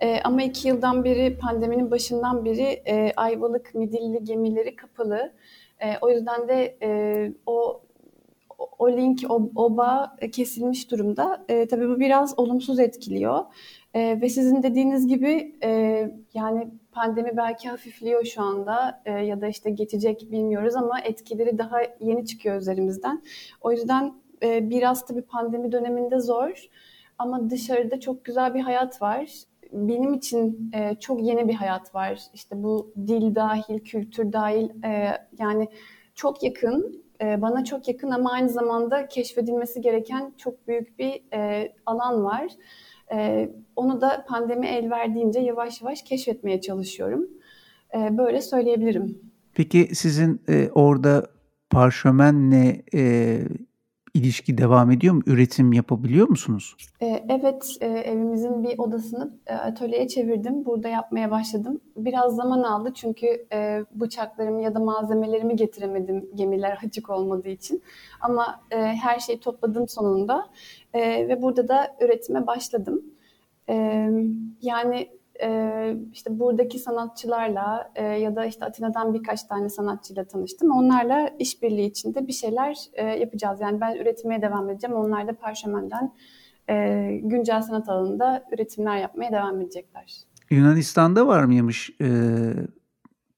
E, 0.00 0.20
ama 0.24 0.42
iki 0.42 0.68
yıldan 0.68 1.04
beri 1.04 1.38
pandeminin 1.38 1.90
başından 1.90 2.44
beri 2.44 2.82
e, 2.86 3.12
Ayvalık 3.16 3.74
Midilli 3.74 4.24
gemileri 4.24 4.76
kapalı. 4.76 5.32
E, 5.80 5.98
o 6.00 6.10
yüzden 6.10 6.48
de 6.48 6.78
e, 6.82 7.32
o 7.46 7.82
o 8.78 8.90
link, 8.90 9.20
o, 9.28 9.50
o 9.54 9.76
bağ 9.76 10.16
kesilmiş 10.32 10.90
durumda. 10.90 11.44
E, 11.48 11.68
tabii 11.68 11.88
bu 11.88 12.00
biraz 12.00 12.38
olumsuz 12.38 12.78
etkiliyor. 12.80 13.44
E, 13.94 14.20
ve 14.20 14.28
sizin 14.28 14.62
dediğiniz 14.62 15.06
gibi 15.06 15.56
e, 15.62 15.70
yani 16.34 16.68
pandemi 16.92 17.36
belki 17.36 17.68
hafifliyor 17.68 18.24
şu 18.24 18.42
anda 18.42 19.02
e, 19.04 19.12
ya 19.12 19.40
da 19.40 19.48
işte 19.48 19.70
geçecek 19.70 20.30
bilmiyoruz 20.30 20.76
ama 20.76 21.00
etkileri 21.00 21.58
daha 21.58 21.80
yeni 22.00 22.26
çıkıyor 22.26 22.60
üzerimizden. 22.60 23.22
O 23.60 23.72
yüzden 23.72 24.14
e, 24.42 24.70
biraz 24.70 25.06
tabii 25.06 25.22
pandemi 25.22 25.72
döneminde 25.72 26.20
zor 26.20 26.68
ama 27.18 27.50
dışarıda 27.50 28.00
çok 28.00 28.24
güzel 28.24 28.54
bir 28.54 28.60
hayat 28.60 29.02
var. 29.02 29.28
Benim 29.72 30.14
için 30.14 30.70
e, 30.74 30.94
çok 31.00 31.22
yeni 31.22 31.48
bir 31.48 31.54
hayat 31.54 31.94
var. 31.94 32.20
İşte 32.34 32.62
bu 32.62 32.92
dil 33.06 33.34
dahil, 33.34 33.78
kültür 33.78 34.32
dahil 34.32 34.84
e, 34.84 35.18
yani 35.38 35.68
çok 36.14 36.42
yakın, 36.42 37.04
e, 37.20 37.42
bana 37.42 37.64
çok 37.64 37.88
yakın 37.88 38.10
ama 38.10 38.32
aynı 38.32 38.48
zamanda 38.48 39.08
keşfedilmesi 39.08 39.80
gereken 39.80 40.32
çok 40.36 40.68
büyük 40.68 40.98
bir 40.98 41.22
e, 41.34 41.72
alan 41.86 42.24
var. 42.24 42.46
E, 43.12 43.48
onu 43.76 44.00
da 44.00 44.24
pandemi 44.28 44.66
el 44.66 44.90
verdiğince 44.90 45.40
yavaş 45.40 45.82
yavaş 45.82 46.02
keşfetmeye 46.02 46.60
çalışıyorum. 46.60 47.28
E, 47.94 48.18
böyle 48.18 48.42
söyleyebilirim. 48.42 49.18
Peki 49.54 49.88
sizin 49.94 50.42
e, 50.48 50.70
orada 50.74 51.26
parşömenle 51.70 52.82
e, 52.94 53.40
ilişki 54.14 54.58
devam 54.58 54.90
ediyor 54.90 55.14
mu? 55.14 55.22
Üretim 55.26 55.72
yapabiliyor 55.72 56.28
musunuz? 56.28 56.76
Ee, 57.02 57.24
evet, 57.28 57.76
e, 57.80 57.86
evimizin 57.86 58.62
bir 58.62 58.78
odasını 58.78 59.32
e, 59.46 59.54
atölyeye 59.54 60.08
çevirdim. 60.08 60.64
Burada 60.64 60.88
yapmaya 60.88 61.30
başladım. 61.30 61.80
Biraz 61.96 62.36
zaman 62.36 62.62
aldı 62.62 62.92
çünkü 62.94 63.46
e, 63.52 63.84
bıçaklarımı 63.94 64.62
ya 64.62 64.74
da 64.74 64.80
malzemelerimi 64.80 65.56
getiremedim 65.56 66.30
gemiler 66.34 66.78
açık 66.86 67.10
olmadığı 67.10 67.48
için. 67.48 67.82
Ama 68.20 68.60
her 68.70 69.18
şeyi 69.18 69.40
topladım 69.40 69.88
sonunda 69.88 70.46
ve 70.94 71.42
burada 71.42 71.68
da 71.68 71.96
üretime 72.00 72.46
başladım. 72.46 73.02
Yani 74.62 75.08
e, 75.42 75.96
işte 76.12 76.38
buradaki 76.38 76.78
sanatçılarla 76.78 77.92
e, 77.94 78.04
ya 78.04 78.36
da 78.36 78.46
işte 78.46 78.64
Atina'dan 78.64 79.14
birkaç 79.14 79.42
tane 79.42 79.68
sanatçıyla 79.68 80.24
tanıştım. 80.24 80.70
Onlarla 80.70 81.30
işbirliği 81.38 81.86
içinde 81.86 82.26
bir 82.26 82.32
şeyler 82.32 82.76
e, 82.92 83.04
yapacağız. 83.04 83.60
Yani 83.60 83.80
ben 83.80 83.96
üretmeye 83.96 84.42
devam 84.42 84.70
edeceğim. 84.70 84.96
Onlar 84.96 85.28
da 85.28 85.32
Parşömen'den 85.32 86.12
e, 86.70 87.10
güncel 87.22 87.62
sanat 87.62 87.88
alanında 87.88 88.44
üretimler 88.52 88.96
yapmaya 88.96 89.32
devam 89.32 89.60
edecekler. 89.60 90.16
Yunanistan'da 90.50 91.26
var 91.26 91.44
mıymış 91.44 91.90
e, 92.00 92.08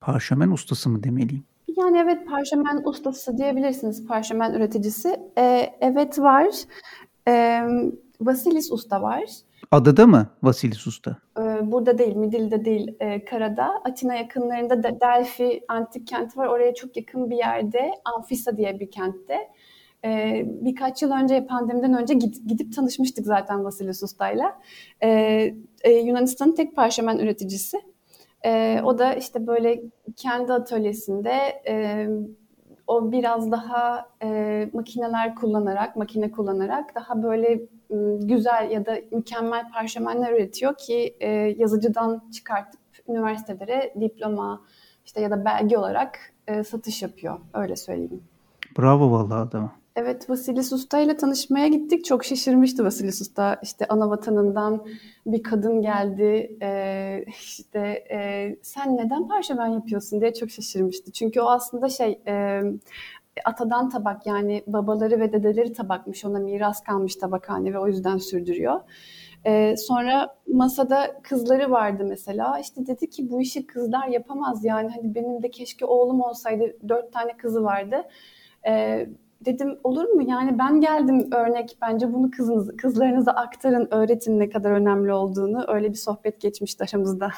parşömen 0.01 0.51
ustası 0.51 0.91
mı 0.91 1.03
demeliyim? 1.03 1.45
Yani 1.77 1.99
evet 1.99 2.29
parşömen 2.29 2.83
ustası 2.85 3.39
diyebilirsiniz, 3.39 4.07
parşömen 4.07 4.53
üreticisi. 4.55 5.21
E, 5.39 5.77
evet 5.81 6.19
var. 6.19 6.49
E, 7.29 7.63
Vasilis 8.21 8.73
Usta 8.73 9.03
var. 9.03 9.25
Adada 9.71 10.07
mı 10.07 10.27
Vasilis 10.43 10.87
Usta? 10.87 11.17
Ee, 11.39 11.43
burada 11.63 11.99
değil, 11.99 12.17
Midil'de 12.17 12.65
değil, 12.65 12.97
e, 13.01 13.25
karada. 13.25 13.83
Atina 13.85 14.15
yakınlarında 14.15 14.83
Delphi 15.01 15.65
antik 15.69 16.07
kenti 16.07 16.39
var. 16.39 16.47
Oraya 16.47 16.75
çok 16.75 16.97
yakın 16.97 17.31
bir 17.31 17.37
yerde, 17.37 17.91
Amfisa 18.05 18.57
diye 18.57 18.81
bir 18.81 18.91
kentte. 18.91 19.39
E, 20.05 20.43
birkaç 20.47 21.03
yıl 21.03 21.11
önce 21.13 21.47
pandemiden 21.47 21.95
önce 22.03 22.15
gidip, 22.15 22.49
gidip 22.49 22.75
tanışmıştık 22.77 23.27
zaten 23.27 23.65
Vasilis 23.65 24.03
Usta'yla. 24.03 24.61
E, 25.01 25.55
Yunanistan'ın 26.05 26.55
tek 26.55 26.77
parşömen 26.77 27.19
üreticisi. 27.19 27.77
O 28.85 28.99
da 28.99 29.15
işte 29.15 29.47
böyle 29.47 29.83
kendi 30.17 30.53
atölyesinde 30.53 31.63
e, 31.69 32.07
o 32.91 33.13
biraz 33.13 33.51
daha 33.51 34.09
e, 34.23 34.71
makineler 34.73 35.35
kullanarak, 35.35 35.97
makine 35.97 36.31
kullanarak 36.31 36.95
daha 36.95 37.23
böyle 37.23 37.61
güzel 38.21 38.71
ya 38.71 38.87
da 38.87 38.99
mükemmel 39.13 39.71
parşömenler 39.73 40.33
üretiyor 40.33 40.75
ki 40.77 41.17
e, 41.21 41.29
yazıcıdan 41.31 42.23
çıkartıp 42.33 42.81
üniversitelere 43.09 43.95
diploma 44.01 44.63
işte 45.07 45.21
ya 45.21 45.31
da 45.31 45.45
belge 45.45 45.79
olarak 45.79 46.19
e, 46.47 46.65
satış 46.65 47.03
yapıyor. 47.03 47.39
Öyle 47.55 47.77
söyleyeyim. 47.77 48.23
Bravo 48.79 49.11
vallahi 49.11 49.49
adama. 49.49 49.80
Evet 49.97 50.31
Vasilis 50.31 50.73
Usta 50.73 50.99
ile 51.01 51.17
tanışmaya 51.17 51.69
gittik. 51.69 52.05
Çok 52.05 52.25
şaşırmıştı 52.25 52.85
Vasilis 52.85 53.21
Usta. 53.21 53.59
İşte 53.63 53.87
ana 53.89 54.11
vatanından 54.11 54.87
bir 55.27 55.43
kadın 55.43 55.83
geldi. 55.83 56.57
Ee, 56.63 57.25
işte 57.29 57.79
e, 58.11 58.57
sen 58.63 58.97
neden 58.97 59.29
parşömen 59.29 59.67
yapıyorsun 59.67 60.21
diye 60.21 60.35
çok 60.35 60.51
şaşırmıştı. 60.51 61.13
Çünkü 61.13 61.41
o 61.41 61.47
aslında 61.47 61.89
şey 61.89 62.21
e, 62.27 62.63
atadan 63.45 63.89
tabak 63.89 64.27
yani 64.27 64.65
babaları 64.67 65.21
ve 65.21 65.33
dedeleri 65.33 65.73
tabakmış. 65.73 66.25
Ona 66.25 66.39
miras 66.39 66.83
kalmış 66.83 67.17
tabakhane 67.17 67.73
ve 67.73 67.79
o 67.79 67.87
yüzden 67.87 68.19
sürdürüyor. 68.19 68.81
Ee, 69.47 69.77
sonra 69.77 70.37
masada 70.49 71.21
kızları 71.23 71.71
vardı 71.71 72.05
mesela. 72.09 72.59
İşte 72.59 72.87
dedi 72.87 73.11
ki 73.11 73.31
bu 73.31 73.41
işi 73.41 73.67
kızlar 73.67 74.09
yapamaz 74.09 74.65
yani. 74.65 74.89
Hani 74.89 75.15
benim 75.15 75.43
de 75.43 75.51
keşke 75.51 75.85
oğlum 75.85 76.21
olsaydı. 76.21 76.77
Dört 76.89 77.13
tane 77.13 77.37
kızı 77.37 77.65
vardı. 77.65 77.97
Ee, 78.67 79.07
dedim 79.45 79.79
olur 79.85 80.05
mu? 80.05 80.23
Yani 80.23 80.59
ben 80.59 80.81
geldim 80.81 81.29
örnek 81.33 81.77
bence 81.83 82.13
bunu 82.13 82.31
kızınız, 82.31 82.77
kızlarınıza 82.77 83.33
aktarın, 83.33 83.89
öğretin 83.91 84.39
ne 84.39 84.51
kadar 84.51 84.71
önemli 84.71 85.13
olduğunu. 85.13 85.65
Öyle 85.69 85.91
bir 85.91 85.97
sohbet 85.97 86.41
geçmişti 86.41 86.85
aramızda. 86.85 87.31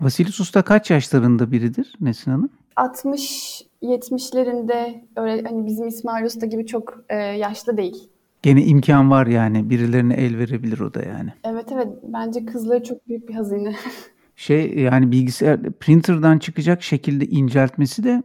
Vasilis 0.00 0.40
Usta 0.40 0.62
kaç 0.62 0.90
yaşlarında 0.90 1.52
biridir 1.52 1.94
Nesin 2.00 2.30
Hanım? 2.30 2.50
60 2.76 3.62
70'lerinde 3.82 5.04
öyle 5.16 5.48
hani 5.48 5.66
bizim 5.66 5.88
İsmail 5.88 6.24
Usta 6.24 6.46
gibi 6.46 6.66
çok 6.66 7.04
e, 7.08 7.16
yaşlı 7.16 7.76
değil. 7.76 8.08
Gene 8.42 8.64
imkan 8.64 9.10
var 9.10 9.26
yani 9.26 9.70
birilerine 9.70 10.14
el 10.14 10.38
verebilir 10.38 10.80
o 10.80 10.94
da 10.94 11.02
yani. 11.02 11.32
Evet 11.44 11.66
evet 11.72 11.88
bence 12.02 12.46
kızları 12.46 12.84
çok 12.84 13.08
büyük 13.08 13.28
bir 13.28 13.34
hazine. 13.34 13.74
şey 14.36 14.74
yani 14.74 15.12
bilgisayar 15.12 15.72
printer'dan 15.72 16.38
çıkacak 16.38 16.82
şekilde 16.82 17.26
inceltmesi 17.26 18.04
de 18.04 18.22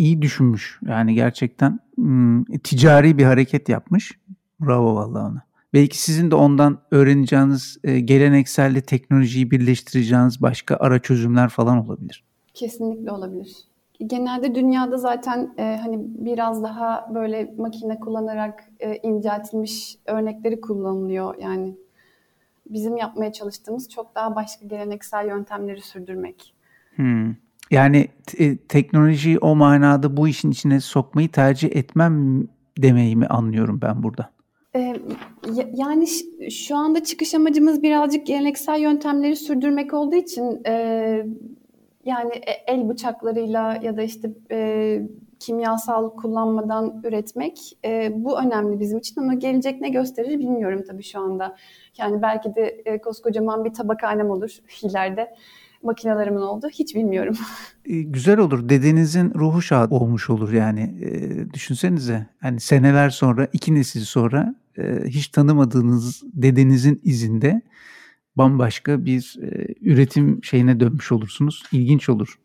iyi 0.00 0.22
düşünmüş. 0.22 0.80
Yani 0.86 1.14
gerçekten 1.14 1.78
hmm, 1.94 2.44
ticari 2.44 3.18
bir 3.18 3.24
hareket 3.24 3.68
yapmış. 3.68 4.18
Bravo 4.60 4.94
vallahi 4.94 5.30
ona. 5.32 5.42
Belki 5.74 6.02
sizin 6.02 6.30
de 6.30 6.34
ondan 6.34 6.78
öğreneceğiniz 6.90 7.78
e, 7.84 8.00
gelenekselle 8.00 8.80
teknolojiyi 8.80 9.50
birleştireceğiniz 9.50 10.42
başka 10.42 10.76
ara 10.76 10.98
çözümler 10.98 11.48
falan 11.48 11.86
olabilir. 11.86 12.24
Kesinlikle 12.54 13.10
olabilir. 13.12 13.56
Genelde 14.06 14.54
dünyada 14.54 14.98
zaten 14.98 15.54
e, 15.58 15.78
hani 15.82 15.98
biraz 16.00 16.62
daha 16.62 17.10
böyle 17.14 17.54
makine 17.58 18.00
kullanarak 18.00 18.64
e, 18.80 18.96
inceltilmiş 18.96 19.96
örnekleri 20.06 20.60
kullanılıyor. 20.60 21.34
Yani 21.38 21.76
bizim 22.66 22.96
yapmaya 22.96 23.32
çalıştığımız 23.32 23.88
çok 23.88 24.14
daha 24.14 24.36
başka 24.36 24.66
geleneksel 24.66 25.26
yöntemleri 25.26 25.80
sürdürmek. 25.80 26.54
Hmm. 26.96 27.34
Yani 27.70 28.08
te- 28.26 28.56
teknolojiyi 28.56 29.38
o 29.38 29.56
manada 29.56 30.16
bu 30.16 30.28
işin 30.28 30.50
içine 30.50 30.80
sokmayı 30.80 31.28
tercih 31.28 31.76
etmem 31.76 32.44
demeyi 32.78 33.16
mi 33.16 33.26
anlıyorum 33.26 33.80
ben 33.82 34.02
burada? 34.02 34.30
Ee, 34.76 34.96
yani 35.74 36.06
şu 36.50 36.76
anda 36.76 37.04
çıkış 37.04 37.34
amacımız 37.34 37.82
birazcık 37.82 38.26
geleneksel 38.26 38.80
yöntemleri 38.80 39.36
sürdürmek 39.36 39.94
olduğu 39.94 40.16
için 40.16 40.64
e, 40.66 40.72
yani 42.04 42.30
el 42.66 42.88
bıçaklarıyla 42.88 43.78
ya 43.82 43.96
da 43.96 44.02
işte 44.02 44.30
e, 44.50 45.00
kimyasal 45.38 46.10
kullanmadan 46.10 47.00
üretmek 47.04 47.78
e, 47.84 48.10
bu 48.14 48.40
önemli 48.40 48.80
bizim 48.80 48.98
için 48.98 49.20
ama 49.20 49.34
gelecek 49.34 49.80
ne 49.80 49.88
gösterir 49.88 50.38
bilmiyorum 50.38 50.84
tabii 50.88 51.02
şu 51.02 51.20
anda. 51.20 51.56
Yani 51.98 52.22
belki 52.22 52.54
de 52.54 52.82
e, 52.84 53.00
koskocaman 53.00 53.64
bir 53.64 53.74
tabakhanem 53.74 54.30
olur 54.30 54.58
ileride 54.82 55.34
makinelerimin 55.82 56.40
oldu 56.40 56.68
hiç 56.72 56.94
bilmiyorum. 56.94 57.36
E, 57.84 58.02
güzel 58.02 58.38
olur. 58.38 58.68
Dedenizin 58.68 59.34
ruhu 59.34 59.62
şad 59.62 59.90
olmuş 59.90 60.30
olur 60.30 60.52
yani. 60.52 60.80
E, 60.80 61.10
düşünsenize. 61.52 62.26
Hani 62.40 62.60
seneler 62.60 63.10
sonra, 63.10 63.48
iki 63.52 63.74
nesil 63.74 64.00
sonra 64.00 64.54
e, 64.78 64.82
hiç 65.06 65.28
tanımadığınız 65.28 66.22
dedenizin 66.24 67.00
izinde 67.04 67.62
bambaşka 68.36 69.04
bir 69.04 69.38
e, 69.42 69.74
üretim 69.80 70.44
şeyine 70.44 70.80
dönmüş 70.80 71.12
olursunuz. 71.12 71.62
İlginç 71.72 72.08
olur. 72.08 72.38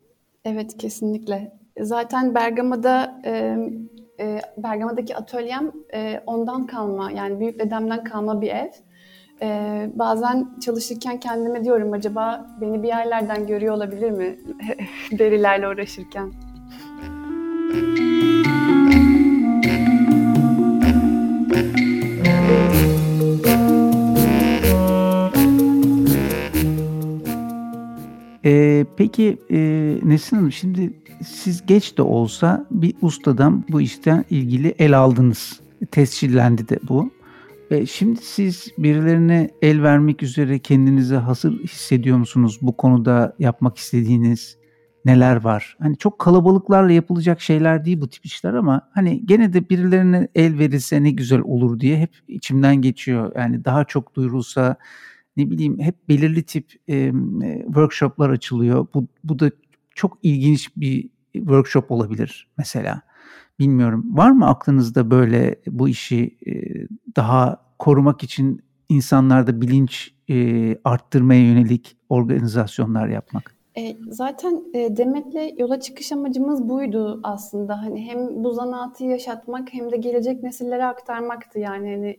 Evet 0.45 0.77
kesinlikle. 0.77 1.57
Zaten 1.79 2.35
Bergama'da 2.35 3.21
e, 3.25 3.57
e, 4.19 4.41
Bergama'daki 4.57 5.15
atölyem 5.15 5.71
e, 5.93 6.23
ondan 6.25 6.67
kalma 6.67 7.11
yani 7.11 7.39
büyük 7.39 7.59
dedemden 7.59 8.03
kalma 8.03 8.41
bir 8.41 8.49
ev. 8.49 8.71
E, 9.41 9.89
bazen 9.93 10.47
çalışırken 10.61 11.19
kendime 11.19 11.63
diyorum 11.63 11.93
acaba 11.93 12.47
beni 12.61 12.83
bir 12.83 12.87
yerlerden 12.87 13.47
görüyor 13.47 13.75
olabilir 13.75 14.11
mi 14.11 14.39
derilerle 15.19 15.67
uğraşırken. 15.67 16.31
Ee, 28.45 28.85
peki 28.97 29.37
e, 29.51 29.57
Nesin 30.03 30.37
Hanım 30.37 30.51
şimdi 30.51 30.93
siz 31.23 31.65
geç 31.65 31.97
de 31.97 32.01
olsa 32.01 32.65
bir 32.71 32.93
ustadan 33.01 33.63
bu 33.69 33.81
işten 33.81 34.25
ilgili 34.29 34.75
el 34.79 34.99
aldınız. 34.99 35.59
Tescillendi 35.91 36.69
de 36.69 36.79
bu. 36.89 37.11
E, 37.71 37.85
şimdi 37.85 38.19
siz 38.21 38.71
birilerine 38.77 39.49
el 39.61 39.83
vermek 39.83 40.23
üzere 40.23 40.59
kendinizi 40.59 41.15
hazır 41.15 41.59
hissediyor 41.59 42.17
musunuz? 42.17 42.59
Bu 42.61 42.77
konuda 42.77 43.35
yapmak 43.39 43.77
istediğiniz 43.77 44.57
neler 45.05 45.35
var? 45.35 45.77
Hani 45.79 45.97
çok 45.97 46.19
kalabalıklarla 46.19 46.91
yapılacak 46.91 47.41
şeyler 47.41 47.85
değil 47.85 48.01
bu 48.01 48.09
tip 48.09 48.25
işler 48.25 48.53
ama 48.53 48.89
hani 48.93 49.25
gene 49.25 49.53
de 49.53 49.69
birilerine 49.69 50.27
el 50.35 50.59
verilse 50.59 51.03
ne 51.03 51.11
güzel 51.11 51.39
olur 51.39 51.79
diye 51.79 51.97
hep 51.97 52.11
içimden 52.27 52.75
geçiyor. 52.75 53.31
Yani 53.35 53.65
daha 53.65 53.85
çok 53.85 54.15
duyurulsa 54.15 54.75
ne 55.37 55.51
bileyim 55.51 55.79
hep 55.79 56.09
belirli 56.09 56.43
tip 56.43 56.71
e, 56.89 57.11
workshoplar 57.65 58.29
açılıyor. 58.29 58.87
Bu, 58.93 59.07
bu 59.23 59.39
da 59.39 59.51
çok 59.95 60.17
ilginç 60.23 60.69
bir 60.77 61.09
workshop 61.33 61.91
olabilir 61.91 62.47
mesela. 62.57 63.01
Bilmiyorum. 63.59 64.05
Var 64.09 64.31
mı 64.31 64.47
aklınızda 64.47 65.11
böyle 65.11 65.55
bu 65.67 65.89
işi 65.89 66.37
e, 66.47 66.53
daha 67.15 67.65
korumak 67.79 68.23
için 68.23 68.61
insanlarda 68.89 69.61
bilinç 69.61 70.13
e, 70.29 70.77
arttırmaya 70.83 71.41
yönelik 71.41 71.97
organizasyonlar 72.09 73.07
yapmak? 73.07 73.55
E, 73.77 73.97
zaten 74.09 74.63
e, 74.73 74.97
Demet'le 74.97 75.59
yola 75.59 75.79
çıkış 75.79 76.11
amacımız 76.11 76.69
buydu 76.69 77.19
aslında. 77.23 77.81
Hani 77.81 78.05
hem 78.05 78.43
bu 78.43 78.53
zanaatı 78.53 79.03
yaşatmak 79.03 79.73
hem 79.73 79.91
de 79.91 79.97
gelecek 79.97 80.43
nesillere 80.43 80.85
aktarmaktı. 80.85 81.59
Yani 81.59 81.91
hani 81.91 82.17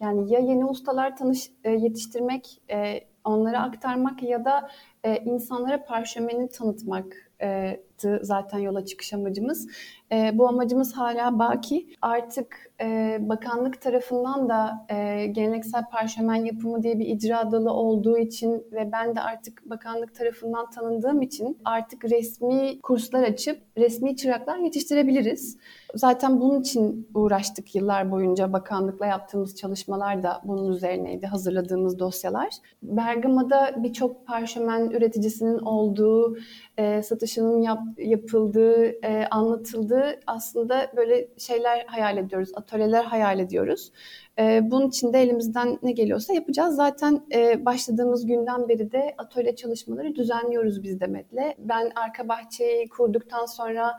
yani 0.00 0.32
ya 0.32 0.40
yeni 0.40 0.64
ustalar 0.64 1.16
tanış, 1.16 1.50
e, 1.64 1.70
yetiştirmek, 1.70 2.62
e, 2.70 3.00
onlara 3.24 3.62
aktarmak 3.62 4.22
ya 4.22 4.44
da 4.44 4.70
e, 5.04 5.16
insanlara 5.16 5.84
parşömeni 5.84 6.48
tanıtmak 6.48 7.30
e, 7.42 7.80
zaten 8.22 8.58
yola 8.58 8.84
çıkış 8.84 9.12
amacımız. 9.12 9.68
E, 10.12 10.38
bu 10.38 10.48
amacımız 10.48 10.92
hala 10.92 11.38
baki. 11.38 11.88
Artık 12.02 12.72
e, 12.80 13.18
bakanlık 13.20 13.82
tarafından 13.82 14.48
da 14.48 14.86
e, 14.88 15.26
geleneksel 15.26 15.84
parşömen 15.92 16.44
yapımı 16.44 16.82
diye 16.82 16.98
bir 16.98 17.06
icra 17.06 17.52
dalı 17.52 17.72
olduğu 17.72 18.18
için 18.18 18.66
ve 18.72 18.92
ben 18.92 19.16
de 19.16 19.20
artık 19.20 19.70
bakanlık 19.70 20.14
tarafından 20.14 20.70
tanındığım 20.70 21.22
için 21.22 21.58
artık 21.64 22.04
resmi 22.04 22.80
kurslar 22.80 23.22
açıp 23.22 23.62
resmi 23.76 24.16
çıraklar 24.16 24.58
yetiştirebiliriz. 24.58 25.58
Zaten 25.94 26.40
bunun 26.40 26.60
için 26.60 27.08
uğraştık 27.14 27.74
yıllar 27.74 28.10
boyunca 28.10 28.52
bakanlıkla 28.52 29.06
yaptığımız 29.06 29.56
çalışmalar 29.56 30.22
da 30.22 30.40
bunun 30.44 30.72
üzerineydi 30.72 31.26
hazırladığımız 31.26 31.98
dosyalar. 31.98 32.48
Bergama'da 32.82 33.74
birçok 33.76 34.26
parşömen 34.26 34.90
üreticisinin 34.90 35.58
olduğu, 35.58 36.36
e, 36.78 37.02
satışının 37.02 37.62
yap, 37.62 37.80
yapıldığı, 37.98 38.84
e, 38.86 39.26
anlatıldığı 39.30 40.20
aslında 40.26 40.92
böyle 40.96 41.28
şeyler 41.38 41.84
hayal 41.86 42.16
ediyoruz, 42.16 42.50
atölyeler 42.54 43.04
hayal 43.04 43.38
ediyoruz. 43.38 43.92
E, 44.38 44.70
bunun 44.70 44.88
için 44.88 45.12
de 45.12 45.22
elimizden 45.22 45.78
ne 45.82 45.92
geliyorsa 45.92 46.34
yapacağız. 46.34 46.76
Zaten 46.76 47.22
e, 47.34 47.64
başladığımız 47.64 48.26
günden 48.26 48.68
beri 48.68 48.92
de 48.92 49.14
atölye 49.18 49.56
çalışmaları 49.56 50.14
düzenliyoruz 50.14 50.82
biz 50.82 51.00
Demet'le. 51.00 51.56
Ben 51.58 51.92
arka 51.94 52.28
bahçeyi 52.28 52.88
kurduktan 52.88 53.46
sonra 53.46 53.92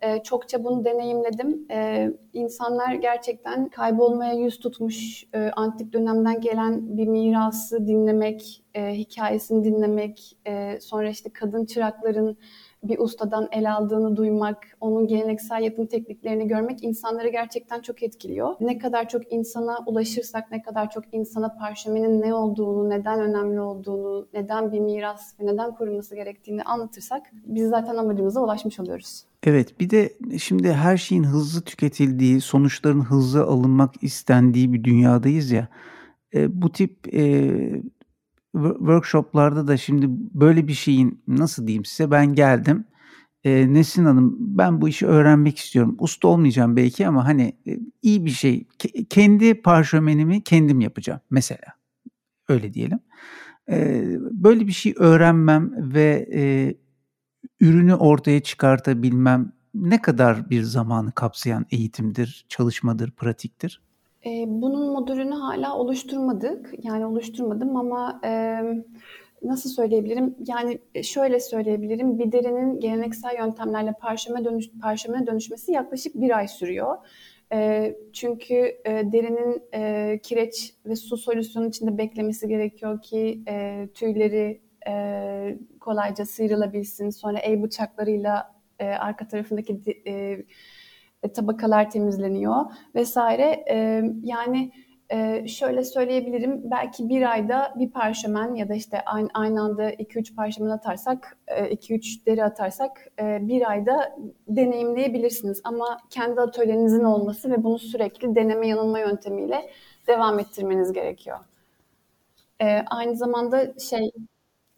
e, 0.00 0.22
çokça 0.22 0.64
bunu 0.64 0.84
deneyimledim. 0.84 1.66
E, 1.70 2.08
insanlar 2.32 2.92
gerçekten 2.92 3.68
kaybolmaya 3.68 4.32
yüz 4.32 4.58
tutmuş 4.58 5.24
e, 5.34 5.38
antik 5.38 5.92
dönemden 5.92 6.40
gelen 6.40 6.96
bir 6.96 7.06
mirası 7.06 7.86
dinlemek, 7.86 8.64
e, 8.74 8.94
hikayesini 8.94 9.64
dinlemek, 9.64 10.38
e, 10.46 10.80
sonra 10.80 11.08
işte 11.08 11.30
kadın 11.32 11.64
çırakların 11.64 12.36
bir 12.84 12.98
ustadan 12.98 13.48
el 13.52 13.74
aldığını 13.74 14.16
duymak, 14.16 14.58
onun 14.80 15.06
geleneksel 15.06 15.62
yapım 15.62 15.86
tekniklerini 15.86 16.48
görmek 16.48 16.84
insanları 16.84 17.28
gerçekten 17.28 17.80
çok 17.80 18.02
etkiliyor. 18.02 18.54
Ne 18.60 18.78
kadar 18.78 19.08
çok 19.08 19.32
insana 19.32 19.78
ulaşırsak, 19.86 20.50
ne 20.50 20.62
kadar 20.62 20.90
çok 20.90 21.04
insana 21.12 21.56
parşömenin 21.60 22.22
ne 22.22 22.34
olduğunu, 22.34 22.90
neden 22.90 23.20
önemli 23.20 23.60
olduğunu, 23.60 24.28
neden 24.34 24.72
bir 24.72 24.80
miras 24.80 25.40
ve 25.40 25.46
neden 25.46 25.74
korunması 25.74 26.14
gerektiğini 26.14 26.62
anlatırsak 26.62 27.22
biz 27.32 27.68
zaten 27.68 27.96
amacımıza 27.96 28.40
ulaşmış 28.40 28.80
oluyoruz. 28.80 29.24
Evet 29.42 29.80
bir 29.80 29.90
de 29.90 30.12
şimdi 30.38 30.72
her 30.72 30.96
şeyin 30.96 31.24
hızlı 31.24 31.60
tüketildiği, 31.60 32.40
sonuçların 32.40 33.00
hızlı 33.00 33.42
alınmak 33.42 34.02
istendiği 34.02 34.72
bir 34.72 34.84
dünyadayız 34.84 35.50
ya. 35.50 35.68
E, 36.34 36.62
bu 36.62 36.72
tip 36.72 37.14
e, 37.14 37.82
workshoplarda 38.52 39.68
da 39.68 39.76
şimdi 39.76 40.06
böyle 40.10 40.68
bir 40.68 40.74
şeyin 40.74 41.22
nasıl 41.28 41.66
diyeyim 41.66 41.84
size 41.84 42.10
ben 42.10 42.34
geldim. 42.34 42.84
E, 43.44 43.74
Nesin 43.74 44.04
Hanım 44.04 44.36
ben 44.40 44.80
bu 44.80 44.88
işi 44.88 45.06
öğrenmek 45.06 45.58
istiyorum. 45.58 45.96
Usta 45.98 46.28
olmayacağım 46.28 46.76
belki 46.76 47.08
ama 47.08 47.26
hani 47.26 47.56
e, 47.66 47.78
iyi 48.02 48.24
bir 48.24 48.30
şey. 48.30 48.66
Ke- 48.78 49.04
kendi 49.08 49.62
parşömenimi 49.62 50.42
kendim 50.44 50.80
yapacağım 50.80 51.20
mesela. 51.30 51.74
Öyle 52.48 52.74
diyelim. 52.74 53.00
E, 53.70 54.04
böyle 54.18 54.66
bir 54.66 54.72
şey 54.72 54.94
öğrenmem 54.96 55.72
ve 55.94 56.28
e, 56.34 56.74
ürünü 57.60 57.94
ortaya 57.94 58.40
çıkartabilmem 58.40 59.52
ne 59.74 60.02
kadar 60.02 60.50
bir 60.50 60.62
zamanı 60.62 61.12
kapsayan 61.12 61.66
eğitimdir, 61.70 62.46
çalışmadır, 62.48 63.10
pratiktir? 63.10 63.82
E, 64.26 64.44
bunun 64.46 64.92
modülünü 64.92 65.34
hala 65.34 65.78
oluşturmadık. 65.78 66.70
Yani 66.82 67.06
oluşturmadım 67.06 67.76
ama 67.76 68.20
e, 68.24 68.60
nasıl 69.42 69.70
söyleyebilirim? 69.70 70.36
Yani 70.46 70.78
şöyle 71.02 71.40
söyleyebilirim. 71.40 72.18
Bir 72.18 72.32
derinin 72.32 72.80
geleneksel 72.80 73.36
yöntemlerle 73.38 73.92
parşöme 73.92 74.44
dönüş, 74.44 74.70
parşömene 74.82 75.26
dönüşmesi 75.26 75.72
yaklaşık 75.72 76.14
bir 76.14 76.36
ay 76.36 76.48
sürüyor. 76.48 76.96
E, 77.52 77.94
çünkü 78.12 78.54
e, 78.84 78.90
derinin 79.12 79.62
e, 79.74 80.20
kireç 80.22 80.74
ve 80.86 80.96
su 80.96 81.16
solüsyonu 81.16 81.66
içinde 81.66 81.98
beklemesi 81.98 82.48
gerekiyor 82.48 83.02
ki 83.02 83.42
e, 83.48 83.88
tüyleri 83.94 84.60
e, 84.88 85.58
kolayca 85.80 86.26
sıyrılabilsin. 86.26 87.10
Sonra 87.10 87.38
el 87.38 87.62
bıçaklarıyla 87.62 88.54
e, 88.78 88.86
arka 88.86 89.28
tarafındaki 89.28 90.02
e, 90.06 90.38
e, 91.22 91.32
tabakalar 91.32 91.90
temizleniyor 91.90 92.56
vesaire. 92.94 93.64
E, 93.70 94.02
yani 94.22 94.72
e, 95.10 95.48
şöyle 95.48 95.84
söyleyebilirim 95.84 96.70
belki 96.70 97.08
bir 97.08 97.30
ayda 97.30 97.74
bir 97.76 97.90
parşömen 97.90 98.54
ya 98.54 98.68
da 98.68 98.74
işte 98.74 99.00
aynı, 99.04 99.28
aynı 99.34 99.62
anda 99.62 99.90
2-3 99.90 100.34
parşömen 100.34 100.70
atarsak, 100.70 101.38
2-3 101.48 102.26
deri 102.26 102.44
atarsak 102.44 103.08
bir 103.20 103.70
ayda 103.70 104.16
deneyimleyebilirsiniz. 104.48 105.60
Ama 105.64 105.98
kendi 106.10 106.40
atölyenizin 106.40 107.04
olması 107.04 107.50
ve 107.50 107.64
bunu 107.64 107.78
sürekli 107.78 108.34
deneme 108.34 108.68
yanılma 108.68 108.98
yöntemiyle 108.98 109.70
devam 110.06 110.38
ettirmeniz 110.38 110.92
gerekiyor. 110.92 111.38
Aynı 112.86 113.16
zamanda 113.16 113.78
şey 113.78 114.10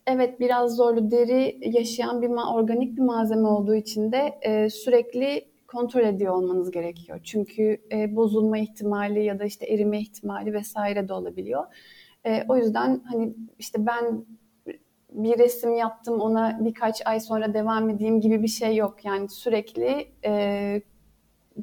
Evet 0.06 0.40
biraz 0.40 0.76
zorlu 0.76 1.10
deri 1.10 1.58
yaşayan 1.60 2.22
bir 2.22 2.28
organik 2.28 2.96
bir 2.96 3.02
malzeme 3.02 3.48
olduğu 3.48 3.74
için 3.74 4.12
de 4.12 4.40
sürekli 4.70 5.49
kontrol 5.72 6.00
ediyor 6.00 6.34
olmanız 6.34 6.70
gerekiyor. 6.70 7.20
Çünkü 7.24 7.80
e, 7.92 8.16
bozulma 8.16 8.58
ihtimali 8.58 9.24
ya 9.24 9.38
da 9.38 9.44
işte 9.44 9.66
erime 9.66 10.00
ihtimali 10.00 10.52
vesaire 10.52 11.08
de 11.08 11.12
olabiliyor. 11.12 11.64
E, 12.24 12.44
o 12.48 12.56
yüzden 12.56 13.02
hani 13.04 13.34
işte 13.58 13.86
ben 13.86 14.24
bir 15.12 15.38
resim 15.38 15.74
yaptım 15.74 16.20
ona 16.20 16.58
birkaç 16.64 17.06
ay 17.06 17.20
sonra 17.20 17.54
devam 17.54 17.90
edeyim 17.90 18.20
gibi 18.20 18.42
bir 18.42 18.48
şey 18.48 18.76
yok. 18.76 19.04
Yani 19.04 19.28
sürekli 19.28 20.08
e, 20.24 20.82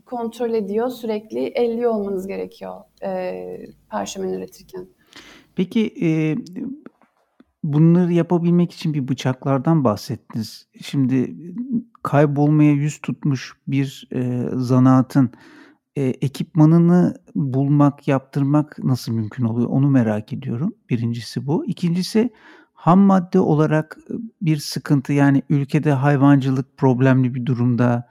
kontrol 0.05 0.53
ediyor, 0.53 0.89
sürekli 0.89 1.39
elliyor 1.39 1.91
olmanız 1.91 2.27
gerekiyor 2.27 2.81
e, 3.03 3.59
parşömen 3.89 4.33
üretirken. 4.33 4.87
Peki 5.55 5.93
e, 6.01 6.35
bunları 7.73 8.13
yapabilmek 8.13 8.71
için 8.71 8.93
bir 8.93 9.07
bıçaklardan 9.07 9.83
bahsettiniz. 9.83 10.67
Şimdi 10.81 11.35
kaybolmaya 12.03 12.71
yüz 12.71 13.01
tutmuş 13.01 13.53
bir 13.67 14.07
e, 14.13 14.49
zanaatın 14.53 15.31
e, 15.95 16.01
ekipmanını 16.03 17.15
bulmak, 17.35 18.07
yaptırmak 18.07 18.79
nasıl 18.83 19.13
mümkün 19.13 19.43
oluyor? 19.43 19.69
Onu 19.69 19.89
merak 19.89 20.33
ediyorum. 20.33 20.73
Birincisi 20.89 21.47
bu. 21.47 21.65
İkincisi 21.65 22.29
ham 22.73 22.99
madde 22.99 23.39
olarak 23.39 23.97
bir 24.41 24.57
sıkıntı 24.57 25.13
yani 25.13 25.43
ülkede 25.49 25.91
hayvancılık 25.91 26.77
problemli 26.77 27.35
bir 27.35 27.45
durumda. 27.45 28.07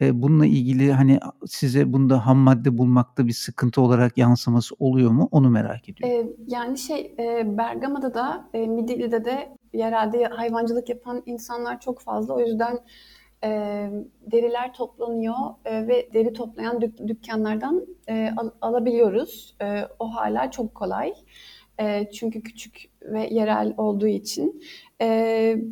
Bununla 0.00 0.46
ilgili 0.46 0.92
hani 0.92 1.18
size 1.46 1.92
bunda 1.92 2.26
ham 2.26 2.38
madde 2.38 2.78
bulmakta 2.78 3.26
bir 3.26 3.32
sıkıntı 3.32 3.80
olarak 3.80 4.18
yansıması 4.18 4.74
oluyor 4.78 5.10
mu? 5.10 5.28
Onu 5.32 5.50
merak 5.50 5.88
ediyorum. 5.88 6.32
Yani 6.46 6.78
şey 6.78 7.14
Bergama'da 7.44 8.14
da 8.14 8.48
e, 8.54 8.66
Midilli'de 8.66 9.24
de 9.24 9.56
yerelde 9.72 10.24
hayvancılık 10.24 10.88
yapan 10.88 11.22
insanlar 11.26 11.80
çok 11.80 12.00
fazla. 12.00 12.34
O 12.34 12.40
yüzden 12.40 12.78
deriler 14.32 14.72
toplanıyor 14.74 15.34
ve 15.66 16.08
deri 16.14 16.32
toplayan 16.32 16.80
dük- 16.80 17.08
dükkanlardan 17.08 17.86
al- 18.36 18.50
alabiliyoruz. 18.60 19.56
O 19.98 20.14
hala 20.16 20.50
çok 20.50 20.74
kolay. 20.74 21.12
Çünkü 22.12 22.42
küçük 22.42 22.84
ve 23.02 23.28
yerel 23.30 23.74
olduğu 23.76 24.06
için. 24.06 24.62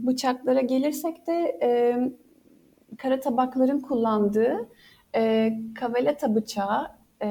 Bıçaklara 0.07 0.61
gelirsek 0.61 1.27
de 1.27 1.59
kara 2.99 3.21
tabakların 3.21 3.81
kullandığı 3.81 4.69
e, 5.17 5.53
kavaleta 5.75 6.35
bıçağı 6.35 6.87
e, 7.23 7.29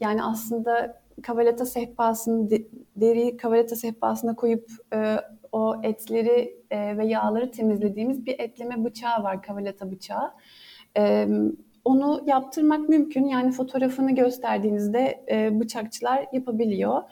yani 0.00 0.22
aslında 0.22 1.02
kavaleta 1.22 1.66
sehpasını 1.66 2.50
deri 2.96 3.36
kavaleta 3.36 3.76
sehpasına 3.76 4.34
koyup 4.34 4.70
e, 4.94 5.16
o 5.52 5.74
etleri 5.82 6.56
e, 6.70 6.98
ve 6.98 7.06
yağları 7.06 7.50
temizlediğimiz 7.50 8.26
bir 8.26 8.38
etleme 8.38 8.84
bıçağı 8.84 9.22
var 9.22 9.42
kavaleta 9.42 9.90
bıçağı. 9.90 10.32
E, 10.96 11.28
onu 11.84 12.22
yaptırmak 12.26 12.88
mümkün. 12.88 13.24
Yani 13.24 13.52
fotoğrafını 13.52 14.14
gösterdiğinizde 14.14 15.24
e, 15.30 15.60
bıçakçılar 15.60 16.26
yapabiliyor. 16.32 17.02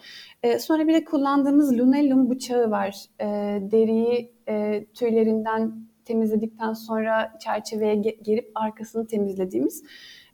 E, 0.43 0.59
sonra 0.59 0.89
bir 0.89 0.95
de 0.95 1.05
kullandığımız 1.05 1.79
lunellum 1.79 2.31
bıçağı 2.31 2.71
var. 2.71 3.05
E, 3.21 3.27
deriyi 3.71 4.33
e, 4.49 4.85
tüylerinden 4.95 5.73
temizledikten 6.05 6.73
sonra 6.73 7.33
çerçeveye 7.41 7.95
gerip 7.95 8.51
arkasını 8.55 9.07
temizlediğimiz 9.07 9.85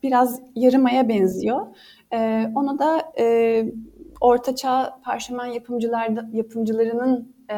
biraz 0.03 0.41
yarımaya 0.55 1.09
benziyor. 1.09 1.67
E, 2.13 2.47
onu 2.55 2.79
da 2.79 3.13
e, 3.19 3.65
ortaçağ 4.21 5.01
parşömen 5.05 5.47
yapımcılarda, 5.47 6.29
yapımcılarının 6.33 7.35
e, 7.51 7.57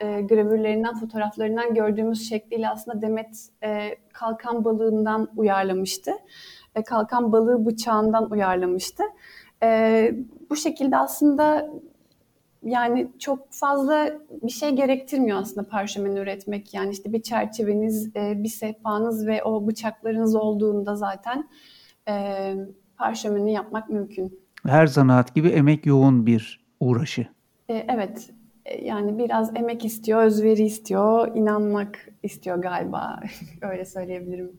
e, 0.00 0.22
gravürlerinden, 0.22 0.94
fotoğraflarından 0.94 1.74
gördüğümüz 1.74 2.28
şekliyle 2.28 2.68
aslında 2.68 3.02
Demet 3.02 3.48
e, 3.62 3.96
kalkan 4.12 4.64
balığından 4.64 5.28
uyarlamıştı. 5.36 6.12
E, 6.74 6.82
kalkan 6.82 7.32
balığı 7.32 7.66
bıçağından 7.66 8.30
uyarlamıştı. 8.30 9.02
E, 9.62 10.12
bu 10.50 10.56
şekilde 10.56 10.96
aslında 10.96 11.70
yani 12.62 13.08
çok 13.18 13.52
fazla 13.52 14.12
bir 14.42 14.52
şey 14.52 14.70
gerektirmiyor 14.70 15.38
aslında 15.38 15.68
parşömen 15.68 16.16
üretmek. 16.16 16.74
Yani 16.74 16.90
işte 16.90 17.12
bir 17.12 17.22
çerçeveniz, 17.22 18.16
e, 18.16 18.42
bir 18.42 18.48
sehpanız 18.48 19.26
ve 19.26 19.42
o 19.42 19.66
bıçaklarınız 19.66 20.34
olduğunda 20.34 20.96
zaten 20.96 21.48
e, 22.08 22.54
parşömeni 22.96 23.52
yapmak 23.52 23.88
mümkün. 23.88 24.40
Her 24.66 24.86
zanaat 24.86 25.34
gibi 25.34 25.48
emek 25.48 25.86
yoğun 25.86 26.26
bir 26.26 26.66
uğraşı. 26.80 27.26
E, 27.68 27.86
evet, 27.88 28.30
yani 28.82 29.18
biraz 29.18 29.56
emek 29.56 29.84
istiyor, 29.84 30.22
özveri 30.22 30.62
istiyor, 30.62 31.36
inanmak 31.36 32.08
istiyor 32.22 32.56
galiba. 32.56 33.20
Öyle 33.62 33.84
söyleyebilirim. 33.84 34.52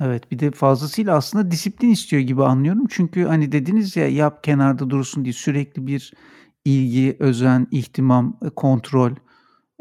Evet 0.00 0.30
bir 0.30 0.38
de 0.38 0.50
fazlasıyla 0.50 1.16
aslında 1.16 1.50
disiplin 1.50 1.90
istiyor 1.90 2.22
gibi 2.22 2.44
anlıyorum. 2.44 2.86
Çünkü 2.90 3.24
hani 3.24 3.52
dediniz 3.52 3.96
ya 3.96 4.08
yap 4.08 4.44
kenarda 4.44 4.90
dursun 4.90 5.24
diye 5.24 5.32
sürekli 5.32 5.86
bir 5.86 6.12
ilgi, 6.64 7.16
özen, 7.20 7.66
ihtimam, 7.70 8.38
e, 8.46 8.50
kontrol. 8.50 9.10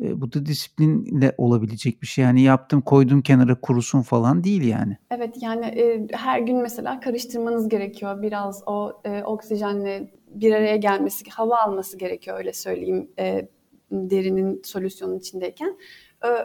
E, 0.01 0.21
bu 0.21 0.33
da 0.33 0.45
disiplinle 0.45 1.35
olabilecek 1.37 2.01
bir 2.01 2.07
şey. 2.07 2.23
Yani 2.23 2.41
yaptım 2.41 2.81
koydum 2.81 3.21
kenara 3.21 3.61
kurusun 3.61 4.01
falan 4.01 4.43
değil 4.43 4.63
yani. 4.63 4.97
Evet 5.11 5.35
yani 5.41 5.65
e, 5.65 6.07
her 6.11 6.39
gün 6.39 6.57
mesela 6.61 6.99
karıştırmanız 6.99 7.69
gerekiyor. 7.69 8.21
Biraz 8.21 8.63
o 8.65 9.01
e, 9.05 9.23
oksijenle 9.23 10.13
bir 10.27 10.53
araya 10.53 10.75
gelmesi, 10.75 11.29
hava 11.29 11.57
alması 11.57 11.97
gerekiyor 11.97 12.37
öyle 12.37 12.53
söyleyeyim 12.53 13.11
e, 13.19 13.49
derinin 13.91 14.61
solüsyonun 14.63 15.19
içindeyken. 15.19 15.77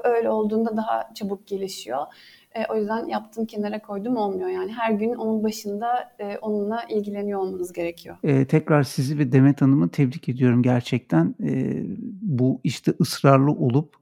Öyle 0.04 0.30
olduğunda 0.30 0.76
daha 0.76 1.14
çabuk 1.14 1.46
gelişiyor. 1.46 2.06
E, 2.54 2.66
o 2.68 2.76
yüzden 2.76 3.06
yaptım 3.06 3.46
kenara 3.46 3.82
koydum 3.82 4.16
olmuyor 4.16 4.48
yani. 4.48 4.72
Her 4.72 4.92
gün 4.92 5.14
onun 5.14 5.42
başında 5.42 6.14
e, 6.18 6.38
onunla 6.38 6.82
ilgileniyor 6.90 7.40
olmanız 7.40 7.72
gerekiyor. 7.72 8.16
E, 8.22 8.44
tekrar 8.44 8.82
sizi 8.82 9.18
ve 9.18 9.32
Demet 9.32 9.62
Hanım'ı 9.62 9.88
tebrik 9.88 10.28
ediyorum 10.28 10.62
gerçekten. 10.62 11.34
E, 11.44 11.82
bu 12.22 12.60
işte 12.64 12.92
ısrarlı 13.00 13.50
olup 13.50 13.96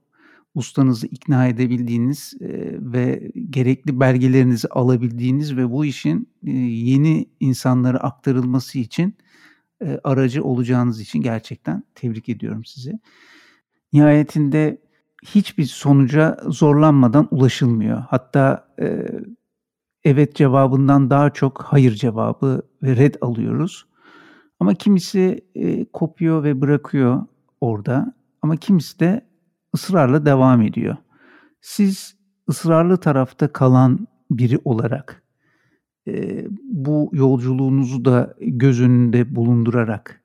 ustanızı 0.55 1.07
ikna 1.07 1.47
edebildiğiniz 1.47 2.33
e, 2.41 2.47
ve 2.79 3.31
gerekli 3.49 3.99
belgelerinizi 3.99 4.67
alabildiğiniz 4.67 5.57
ve 5.57 5.71
bu 5.71 5.85
işin 5.85 6.29
e, 6.47 6.51
yeni 6.51 7.25
insanlara 7.39 7.97
aktarılması 7.97 8.79
için 8.79 9.15
e, 9.81 9.99
aracı 10.03 10.43
olacağınız 10.43 11.01
için 11.01 11.21
gerçekten 11.21 11.83
tebrik 11.95 12.29
ediyorum 12.29 12.65
sizi. 12.65 12.99
Nihayetinde 13.93 14.77
hiçbir 15.25 15.65
sonuca 15.65 16.37
zorlanmadan 16.47 17.27
ulaşılmıyor. 17.31 18.03
Hatta 18.09 18.67
e, 18.81 19.07
evet 20.03 20.35
cevabından 20.35 21.09
daha 21.09 21.29
çok 21.29 21.61
hayır 21.61 21.95
cevabı 21.95 22.61
ve 22.83 22.95
red 22.95 23.15
alıyoruz. 23.21 23.85
Ama 24.59 24.73
kimisi 24.73 25.45
e, 25.55 25.85
kopuyor 25.85 26.43
ve 26.43 26.61
bırakıyor 26.61 27.25
orada. 27.61 28.13
Ama 28.41 28.57
kimisi 28.57 28.99
de 28.99 29.25
ısrarla 29.75 30.25
devam 30.25 30.61
ediyor. 30.61 30.97
Siz 31.61 32.15
ısrarlı 32.49 32.97
tarafta 32.97 33.47
kalan 33.47 34.07
biri 34.31 34.59
olarak 34.65 35.23
e, 36.07 36.45
bu 36.63 37.09
yolculuğunuzu 37.13 38.05
da 38.05 38.33
göz 38.39 38.81
önünde 38.81 39.35
bulundurarak 39.35 40.21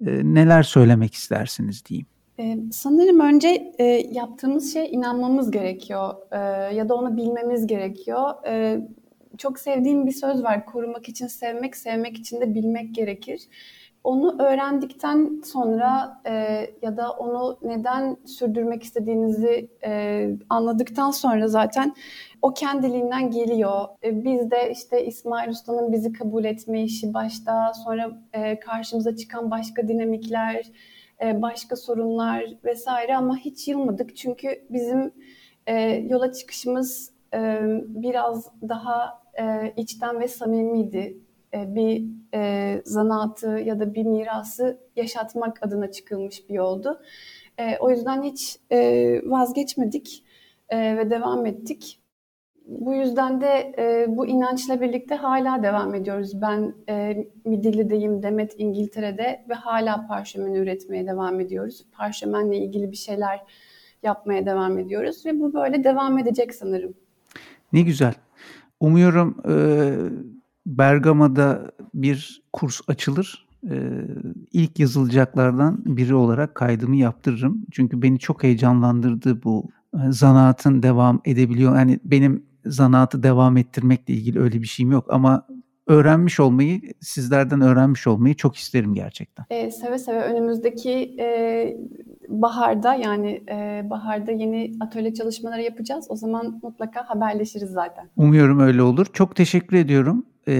e, 0.00 0.34
neler 0.34 0.62
söylemek 0.62 1.14
istersiniz 1.14 1.86
diyeyim. 1.86 2.06
Ee, 2.38 2.56
sanırım 2.72 3.20
önce 3.20 3.72
e, 3.78 3.84
yaptığımız 4.12 4.72
şey 4.72 4.90
inanmamız 4.92 5.50
gerekiyor 5.50 6.14
e, 6.32 6.38
ya 6.74 6.88
da 6.88 6.94
onu 6.94 7.16
bilmemiz 7.16 7.66
gerekiyor. 7.66 8.46
E, 8.46 8.80
çok 9.38 9.58
sevdiğim 9.58 10.06
bir 10.06 10.12
söz 10.12 10.42
var, 10.42 10.66
korumak 10.66 11.08
için 11.08 11.26
sevmek, 11.26 11.76
sevmek 11.76 12.18
için 12.18 12.40
de 12.40 12.54
bilmek 12.54 12.94
gerekir. 12.94 13.40
Onu 14.04 14.42
öğrendikten 14.42 15.40
sonra 15.44 16.20
e, 16.26 16.32
ya 16.82 16.96
da 16.96 17.10
onu 17.10 17.58
neden 17.62 18.16
sürdürmek 18.26 18.82
istediğinizi 18.82 19.70
e, 19.84 20.30
anladıktan 20.50 21.10
sonra 21.10 21.48
zaten 21.48 21.94
o 22.42 22.54
kendiliğinden 22.54 23.30
geliyor. 23.30 23.84
E, 24.04 24.24
biz 24.24 24.50
de 24.50 24.70
işte 24.72 25.06
İsmail 25.06 25.50
Usta'nın 25.50 25.92
bizi 25.92 26.12
kabul 26.12 26.44
etme 26.44 26.82
işi 26.82 27.14
başta, 27.14 27.72
sonra 27.84 28.10
e, 28.32 28.60
karşımıza 28.60 29.16
çıkan 29.16 29.50
başka 29.50 29.88
dinamikler, 29.88 30.66
başka 31.20 31.76
sorunlar 31.76 32.44
vesaire 32.64 33.16
ama 33.16 33.36
hiç 33.36 33.68
yılmadık 33.68 34.16
çünkü 34.16 34.66
bizim 34.70 35.12
e, 35.66 35.80
yola 35.90 36.32
çıkışımız 36.32 37.12
e, 37.34 37.60
biraz 37.86 38.50
daha 38.68 39.26
içten 39.76 40.20
ve 40.20 40.28
samimiydi. 40.28 41.18
Bir 41.54 42.04
zanaatı 42.84 43.48
ya 43.48 43.80
da 43.80 43.94
bir 43.94 44.04
mirası 44.04 44.80
yaşatmak 44.96 45.62
adına 45.62 45.90
çıkılmış 45.90 46.48
bir 46.48 46.54
yoldu. 46.54 47.00
O 47.80 47.90
yüzden 47.90 48.22
hiç 48.22 48.58
vazgeçmedik 49.24 50.24
ve 50.72 51.10
devam 51.10 51.46
ettik 51.46 52.00
bu 52.66 52.94
yüzden 52.94 53.40
de 53.40 53.74
e, 53.78 54.06
bu 54.08 54.26
inançla 54.26 54.80
birlikte 54.80 55.14
hala 55.14 55.62
devam 55.62 55.94
ediyoruz. 55.94 56.40
Ben 56.42 56.74
e, 56.88 57.26
Midilli'deyim, 57.44 58.22
Demet 58.22 58.54
İngiltere'de 58.58 59.44
ve 59.48 59.54
hala 59.54 60.06
parşömen 60.06 60.54
üretmeye 60.54 61.06
devam 61.06 61.40
ediyoruz. 61.40 61.86
Parşömenle 61.92 62.58
ilgili 62.58 62.90
bir 62.90 62.96
şeyler 62.96 63.40
yapmaya 64.02 64.46
devam 64.46 64.78
ediyoruz 64.78 65.26
ve 65.26 65.40
bu 65.40 65.54
böyle 65.54 65.84
devam 65.84 66.18
edecek 66.18 66.54
sanırım. 66.54 66.94
Ne 67.72 67.80
güzel. 67.80 68.14
Umuyorum 68.80 69.36
e, 69.48 69.54
Bergama'da 70.66 71.70
bir 71.94 72.42
kurs 72.52 72.80
açılır. 72.88 73.46
E, 73.70 73.76
ilk 74.52 74.78
yazılacaklardan 74.78 75.96
biri 75.96 76.14
olarak 76.14 76.54
kaydımı 76.54 76.96
yaptırırım. 76.96 77.66
Çünkü 77.72 78.02
beni 78.02 78.18
çok 78.18 78.42
heyecanlandırdı 78.42 79.42
bu 79.42 79.70
e, 79.94 79.98
zanaatın 80.10 80.82
devam 80.82 81.20
edebiliyor. 81.24 81.76
Yani 81.76 82.00
benim 82.04 82.46
zanaatı 82.66 83.22
devam 83.22 83.56
ettirmekle 83.56 84.14
ilgili 84.14 84.40
öyle 84.40 84.62
bir 84.62 84.66
şeyim 84.66 84.92
yok 84.92 85.06
ama 85.08 85.46
öğrenmiş 85.86 86.40
olmayı, 86.40 86.80
sizlerden 87.00 87.60
öğrenmiş 87.60 88.06
olmayı 88.06 88.34
çok 88.34 88.56
isterim 88.56 88.94
gerçekten. 88.94 89.44
E, 89.50 89.70
seve 89.70 89.98
seve 89.98 90.20
önümüzdeki 90.20 91.16
e, 91.20 91.76
baharda 92.28 92.94
yani 92.94 93.44
e, 93.50 93.86
baharda 93.90 94.32
yeni 94.32 94.72
atölye 94.80 95.14
çalışmaları 95.14 95.62
yapacağız. 95.62 96.06
O 96.08 96.16
zaman 96.16 96.60
mutlaka 96.62 97.08
haberleşiriz 97.08 97.70
zaten. 97.70 98.08
Umuyorum 98.16 98.60
öyle 98.60 98.82
olur. 98.82 99.06
Çok 99.12 99.36
teşekkür 99.36 99.76
ediyorum. 99.76 100.26
E, 100.48 100.54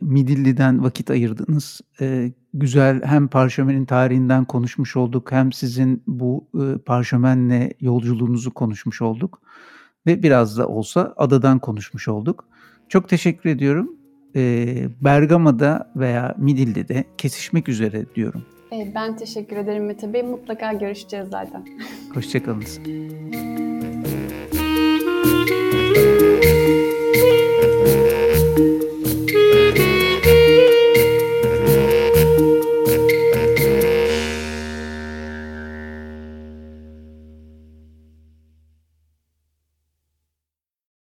Midilli'den 0.00 0.84
vakit 0.84 1.10
ayırdınız. 1.10 1.80
E, 2.00 2.32
güzel 2.54 3.04
hem 3.04 3.28
parşömenin 3.28 3.84
tarihinden 3.84 4.44
konuşmuş 4.44 4.96
olduk 4.96 5.32
hem 5.32 5.52
sizin 5.52 6.02
bu 6.06 6.48
e, 6.54 6.78
parşömenle 6.78 7.72
yolculuğunuzu 7.80 8.54
konuşmuş 8.54 9.02
olduk 9.02 9.42
ve 10.06 10.22
biraz 10.22 10.58
da 10.58 10.68
olsa 10.68 11.14
adadan 11.16 11.58
konuşmuş 11.58 12.08
olduk. 12.08 12.44
Çok 12.88 13.08
teşekkür 13.08 13.50
ediyorum. 13.50 13.96
Ee, 14.36 14.88
Bergama'da 15.00 15.92
veya 15.96 16.34
Midil'de 16.38 16.88
de 16.88 17.04
kesişmek 17.18 17.68
üzere 17.68 18.04
diyorum. 18.14 18.42
Ee, 18.72 18.92
ben 18.94 19.16
teşekkür 19.16 19.56
ederim 19.56 19.86
Mete 19.86 20.12
Bey. 20.12 20.22
Mutlaka 20.22 20.72
görüşeceğiz 20.72 21.28
zaten. 21.28 21.66
Hoşçakalınız. 22.14 22.80